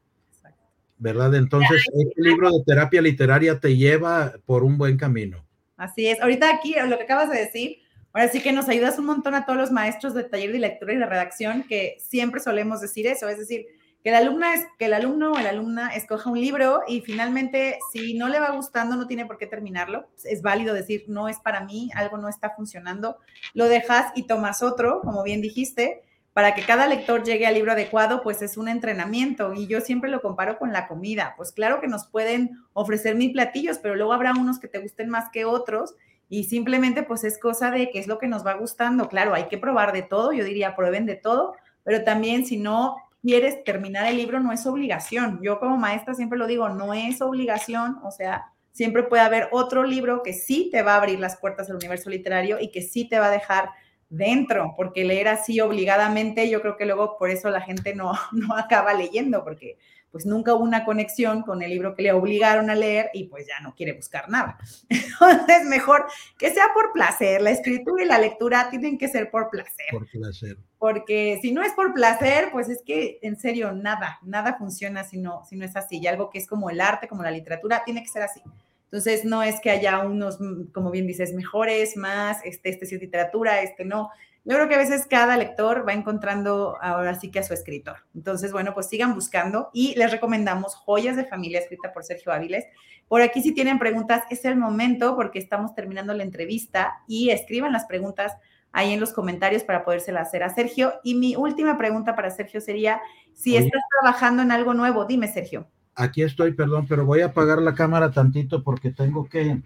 [1.01, 1.37] ¿Verdad?
[1.37, 5.47] Entonces, este libro de terapia literaria te lleva por un buen camino.
[5.76, 6.20] Así es.
[6.20, 7.79] Ahorita aquí, lo que acabas de decir,
[8.12, 10.93] Ahora sí que nos ayudas un montón a todos los maestros de taller de lectura
[10.95, 13.66] y de redacción que siempre solemos decir eso, es decir,
[14.03, 17.78] que el, alumna es, que el alumno o la alumna escoja un libro y finalmente
[17.92, 20.07] si no le va gustando no tiene por qué terminarlo.
[20.24, 23.18] Es válido decir, no es para mí, algo no está funcionando,
[23.55, 27.72] lo dejas y tomas otro, como bien dijiste, para que cada lector llegue al libro
[27.72, 31.34] adecuado, pues es un entrenamiento y yo siempre lo comparo con la comida.
[31.36, 35.09] Pues claro que nos pueden ofrecer mil platillos, pero luego habrá unos que te gusten
[35.09, 35.96] más que otros
[36.28, 39.09] y simplemente pues es cosa de qué es lo que nos va gustando.
[39.09, 42.94] Claro, hay que probar de todo, yo diría prueben de todo, pero también si no
[43.23, 45.41] quieres terminar el libro no es obligación.
[45.43, 49.83] Yo como maestra siempre lo digo, no es obligación, o sea, siempre puede haber otro
[49.85, 53.09] libro que sí te va a abrir las puertas del universo literario y que sí
[53.09, 53.71] te va a dejar
[54.09, 58.57] dentro, porque leer así obligadamente, yo creo que luego por eso la gente no, no
[58.57, 59.79] acaba leyendo, porque
[60.11, 63.47] pues nunca hubo una conexión con el libro que le obligaron a leer y pues
[63.47, 64.59] ya no quiere buscar nada.
[64.89, 66.07] Entonces, mejor
[66.39, 67.43] que sea por placer.
[67.43, 69.87] La escritura y la lectura tienen que ser por placer.
[69.91, 70.57] Por placer.
[70.79, 75.19] Porque si no es por placer, pues es que en serio nada, nada funciona si
[75.19, 75.99] no, si no es así.
[75.99, 78.41] Y algo que es como el arte, como la literatura, tiene que ser así.
[78.85, 80.39] Entonces, no es que haya unos,
[80.73, 84.11] como bien dices, mejores, más, este, este es literatura, este no.
[84.45, 87.99] Yo creo que a veces cada lector va encontrando ahora sí que a su escritor.
[88.14, 92.64] Entonces, bueno, pues sigan buscando y les recomendamos Joyas de Familia, escrita por Sergio Áviles.
[93.09, 97.72] Por aquí si tienen preguntas, es el momento porque estamos terminando la entrevista y escriban
[97.72, 98.32] las preguntas
[98.72, 100.95] ahí en los comentarios para podérselas hacer a Sergio.
[101.03, 103.01] Y mi última pregunta para Sergio sería,
[103.34, 105.68] si estás trabajando en algo nuevo, dime, Sergio.
[105.95, 109.61] Aquí estoy, perdón, pero voy a apagar la cámara tantito porque tengo que,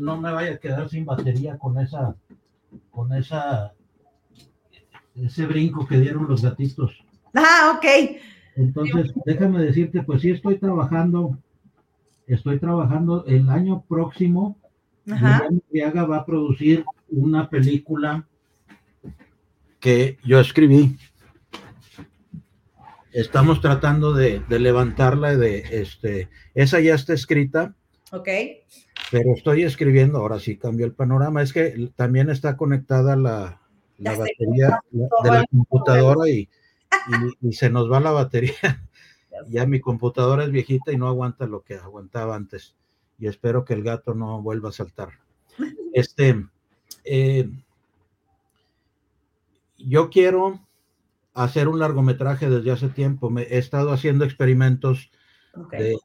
[0.00, 2.16] no me vaya a quedar sin batería con esa
[2.90, 3.72] con esa
[5.14, 6.92] ese brinco que dieron los gatitos.
[7.34, 8.16] Ah, ok.
[8.56, 11.38] Entonces, déjame decirte, pues sí estoy trabajando,
[12.26, 14.58] estoy trabajando el año próximo.
[15.70, 18.26] Viaga va a producir una película
[19.80, 20.98] que yo escribí.
[23.12, 27.74] Estamos tratando de, de levantarla, de este, esa ya está escrita.
[28.12, 28.28] Ok
[29.10, 33.60] pero estoy escribiendo, ahora sí cambió el panorama, es que también está conectada la,
[33.98, 36.48] batería de la computadora y,
[37.52, 38.54] se nos va la batería.
[39.50, 42.74] Ya mi computadora es viejita y no aguanta lo que aguantaba antes.
[43.18, 45.10] Y espero que el gato no vuelva a saltar.
[45.92, 46.42] Este,
[47.04, 47.50] eh,
[49.76, 50.60] yo quiero
[51.34, 53.28] hacer un largometraje desde hace tiempo.
[53.28, 55.10] Me, he estado haciendo experimentos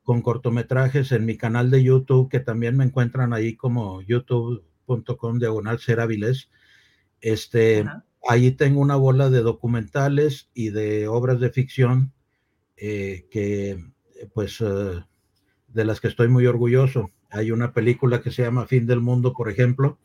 [0.04, 5.80] con cortometrajes en mi canal de YouTube, que también me encuentran ahí como youtube.com diagonal
[7.22, 7.86] Este,
[8.28, 12.14] ahí tengo una bola de documentales y de obras de ficción
[12.78, 13.84] eh, que,
[14.34, 15.04] pues, eh,
[15.68, 17.12] de las que estoy muy orgulloso.
[17.30, 19.97] Hay una película que se llama Fin del Mundo, por ejemplo,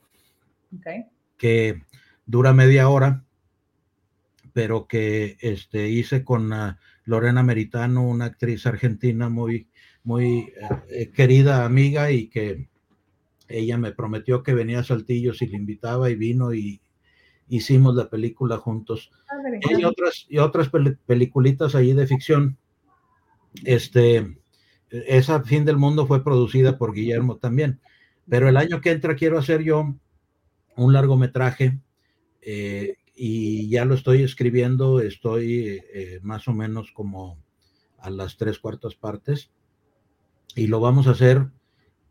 [1.37, 1.83] que
[2.25, 3.25] dura media hora,
[4.53, 6.77] pero que este, hice con uh,
[7.07, 9.69] Lorena Meritano, una actriz argentina muy,
[10.05, 10.53] muy
[10.91, 12.69] eh, querida amiga y que
[13.49, 16.81] ella me prometió que venía a Saltillo si le invitaba y vino y
[17.49, 19.11] hicimos la película juntos.
[19.71, 20.71] Y otras, y otras
[21.07, 22.59] peliculitas allí de ficción.
[23.65, 24.37] Este,
[24.91, 27.81] esa Fin del Mundo fue producida por Guillermo también.
[28.29, 29.95] Pero el año que entra quiero hacer yo
[30.77, 31.79] un largometraje
[32.43, 37.39] eh, y ya lo estoy escribiendo, estoy eh, más o menos como
[37.99, 39.51] a las tres cuartas partes.
[40.55, 41.47] Y lo vamos a hacer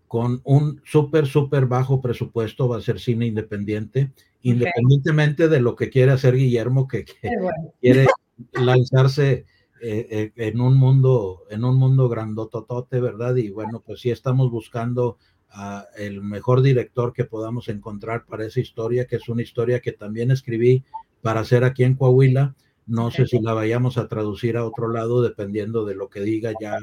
[0.08, 5.89] con un súper, súper bajo presupuesto, va a ser cine independiente, independientemente de lo que
[5.89, 7.06] quiere hacer Guillermo, que,
[7.82, 8.08] quiere
[8.53, 9.45] lanzarse
[9.82, 13.36] eh, eh, en un mundo, en un mundo grandototote, ¿verdad?
[13.36, 15.18] Y bueno, pues sí estamos buscando
[15.97, 20.32] el mejor director que podamos encontrar para esa historia, que es una historia que también
[20.32, 20.84] escribí
[21.22, 22.56] para hacer aquí en Coahuila.
[22.88, 26.51] No sé si la vayamos a traducir a otro lado, dependiendo de lo que diga
[26.60, 26.78] ya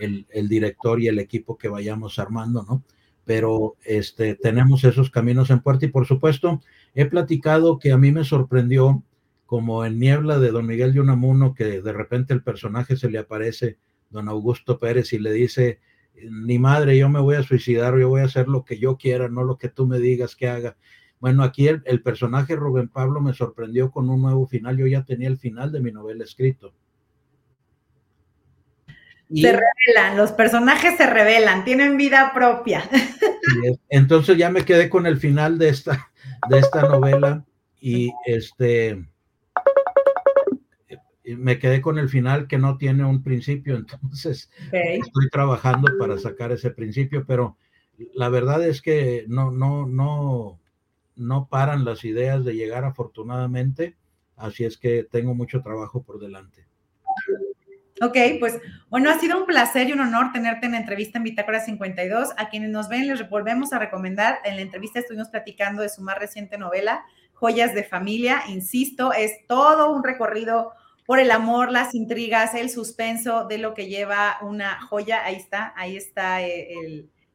[0.00, 2.82] el, director y el equipo que vayamos armando, ¿no?
[3.24, 6.60] Pero este, tenemos esos caminos en puerta y por supuesto
[6.94, 9.02] he platicado que a mí me sorprendió
[9.46, 13.18] como en Niebla de Don Miguel de Unamuno, que de repente el personaje se le
[13.18, 13.76] aparece,
[14.10, 15.78] Don Augusto Pérez, y le dice,
[16.30, 19.28] ni madre, yo me voy a suicidar, yo voy a hacer lo que yo quiera,
[19.28, 20.76] no lo que tú me digas que haga.
[21.20, 25.28] Bueno, aquí el, personaje Rubén Pablo me sorprendió con un nuevo final, yo ya tenía
[25.28, 26.74] el final de mi novela escrito.
[29.32, 32.82] se revelan, los personajes se revelan, tienen vida propia.
[33.88, 36.10] Entonces ya me quedé con el final de esta,
[36.48, 37.44] de esta novela
[37.80, 39.11] y este
[41.36, 46.52] me quedé con el final que no tiene un principio, entonces estoy trabajando para sacar
[46.52, 47.56] ese principio, pero
[48.14, 50.60] la verdad es que no, no, no,
[51.16, 53.96] no paran las ideas de llegar afortunadamente,
[54.36, 56.66] así es que tengo mucho trabajo por delante.
[58.00, 58.58] Ok, pues
[58.90, 62.30] bueno, ha sido un placer y un honor tenerte en la entrevista en Bitácora 52.
[62.36, 64.38] A quienes nos ven, les volvemos a recomendar.
[64.44, 67.04] En la entrevista estuvimos platicando de su más reciente novela,
[67.34, 68.42] Joyas de Familia.
[68.48, 70.72] Insisto, es todo un recorrido
[71.06, 75.24] por el amor, las intrigas, el suspenso de lo que lleva una joya.
[75.24, 76.68] Ahí está, ahí está eh,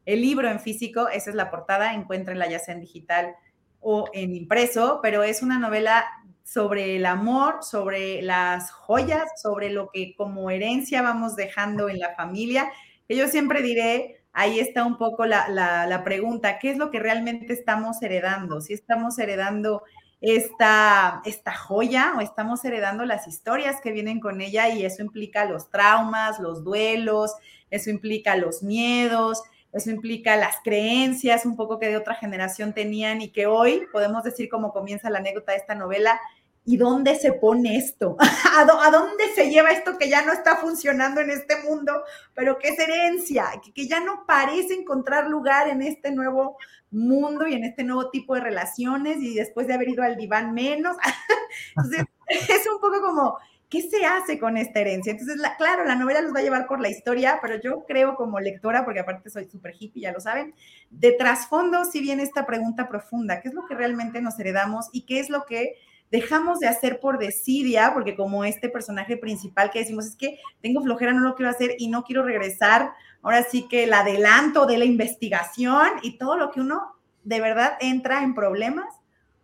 [0.06, 3.34] el, libro en físico, esa es la portada, encuéntrenla ya sea en digital
[3.80, 6.06] o en impreso, pero es una novela
[6.44, 12.14] sobre el amor, sobre las joyas, sobre lo que como herencia vamos dejando en la
[12.14, 12.70] familia.
[13.06, 17.00] Que yo siempre diré, ahí está un poco la, la pregunta, ¿qué es lo que
[17.00, 18.62] realmente estamos heredando?
[18.62, 19.82] Si estamos heredando
[20.20, 25.44] esta, esta joya o estamos heredando las historias que vienen con ella y eso implica
[25.44, 27.34] los traumas, los duelos,
[27.70, 29.42] eso implica los miedos,
[29.72, 34.24] eso implica las creencias un poco que de otra generación tenían y que hoy podemos
[34.24, 36.18] decir como comienza la anécdota de esta novela,
[36.64, 38.16] ¿y dónde se pone esto?
[38.56, 42.02] ¿A, dónde se lleva esto que ya no está funcionando en este mundo,
[42.34, 46.56] pero que es herencia, que, que ya no parece encontrar lugar en este nuevo
[46.90, 50.54] mundo y en este nuevo tipo de relaciones y después de haber ido al diván
[50.54, 50.96] menos?
[51.76, 55.12] Entonces, es un poco como ¿qué se hace con esta herencia?
[55.12, 58.40] Entonces, claro, la novela los va a llevar por la historia, pero yo creo como
[58.40, 60.54] lectora, porque aparte soy súper hippie, ya lo saben,
[60.90, 65.02] de trasfondo sí viene esta pregunta profunda, ¿qué es lo que realmente nos heredamos y
[65.02, 65.74] qué es lo que
[66.10, 67.92] dejamos de hacer por desidia?
[67.92, 71.74] Porque como este personaje principal que decimos, es que tengo flojera, no lo quiero hacer
[71.78, 72.92] y no quiero regresar,
[73.22, 76.94] ahora sí que el adelanto de la investigación y todo lo que uno
[77.24, 78.86] de verdad entra en problemas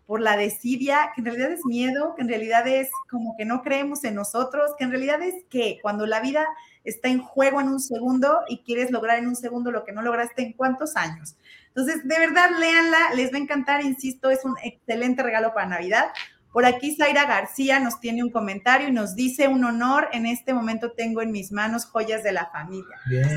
[0.07, 3.63] por la desidia, que en realidad es miedo, que en realidad es como que no
[3.63, 6.47] creemos en nosotros, que en realidad es que cuando la vida
[6.85, 10.03] está en juego en un segundo y quieres lograr en un segundo lo que no
[10.03, 11.37] lograste en cuántos años.
[11.69, 16.07] Entonces, de verdad, léanla, les va a encantar, insisto, es un excelente regalo para Navidad.
[16.55, 20.55] Por aquí Zaira García nos tiene un comentario y nos dice un honor, en este
[20.55, 22.97] momento tengo en mis manos joyas de la familia.
[23.07, 23.29] Bien,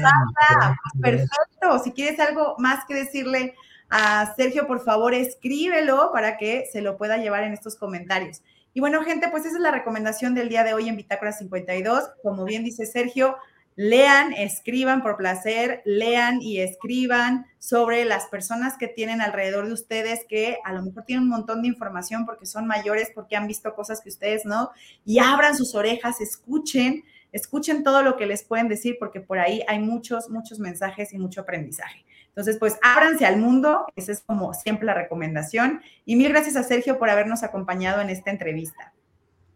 [1.01, 3.55] perfecto, si quieres algo más que decirle
[3.89, 8.43] a Sergio, por favor, escríbelo para que se lo pueda llevar en estos comentarios.
[8.75, 12.03] Y bueno, gente, pues esa es la recomendación del día de hoy en Bitácora 52.
[12.21, 13.35] Como bien dice Sergio,
[13.77, 20.25] lean, escriban por placer, lean y escriban sobre las personas que tienen alrededor de ustedes
[20.27, 23.75] que a lo mejor tienen un montón de información porque son mayores, porque han visto
[23.75, 24.71] cosas que ustedes no,
[25.05, 29.61] y abran sus orejas, escuchen, escuchen todo lo que les pueden decir porque por ahí
[29.67, 32.03] hay muchos, muchos mensajes y mucho aprendizaje.
[32.29, 35.81] Entonces, pues ábranse al mundo, esa es como siempre la recomendación.
[36.03, 38.93] Y mil gracias a Sergio por habernos acompañado en esta entrevista.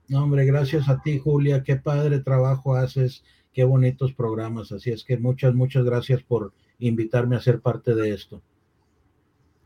[0.07, 3.24] No, hombre, gracias a ti, Julia, qué padre trabajo haces,
[3.54, 4.72] qué bonitos programas.
[4.72, 8.41] Así es que muchas, muchas gracias por invitarme a ser parte de esto.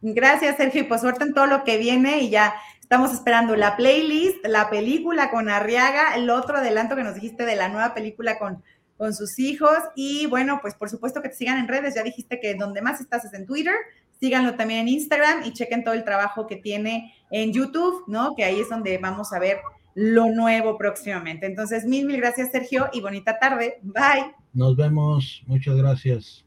[0.01, 4.45] Gracias, Sergio, pues suerte en todo lo que viene y ya estamos esperando la playlist,
[4.45, 8.61] la película con Arriaga, el otro adelanto que nos dijiste de la nueva película con
[8.97, 9.77] con sus hijos.
[9.95, 11.95] Y bueno, pues por supuesto que te sigan en redes.
[11.95, 13.75] Ya dijiste que donde más estás es en Twitter.
[14.19, 18.33] Síganlo también en Instagram y chequen todo el trabajo que tiene en YouTube, ¿no?
[18.35, 19.59] Que ahí es donde vamos a ver
[19.95, 21.47] lo nuevo próximamente.
[21.47, 23.79] Entonces, mil, mil gracias, Sergio, y bonita tarde.
[23.81, 24.35] Bye.
[24.53, 25.41] Nos vemos.
[25.47, 26.44] Muchas gracias.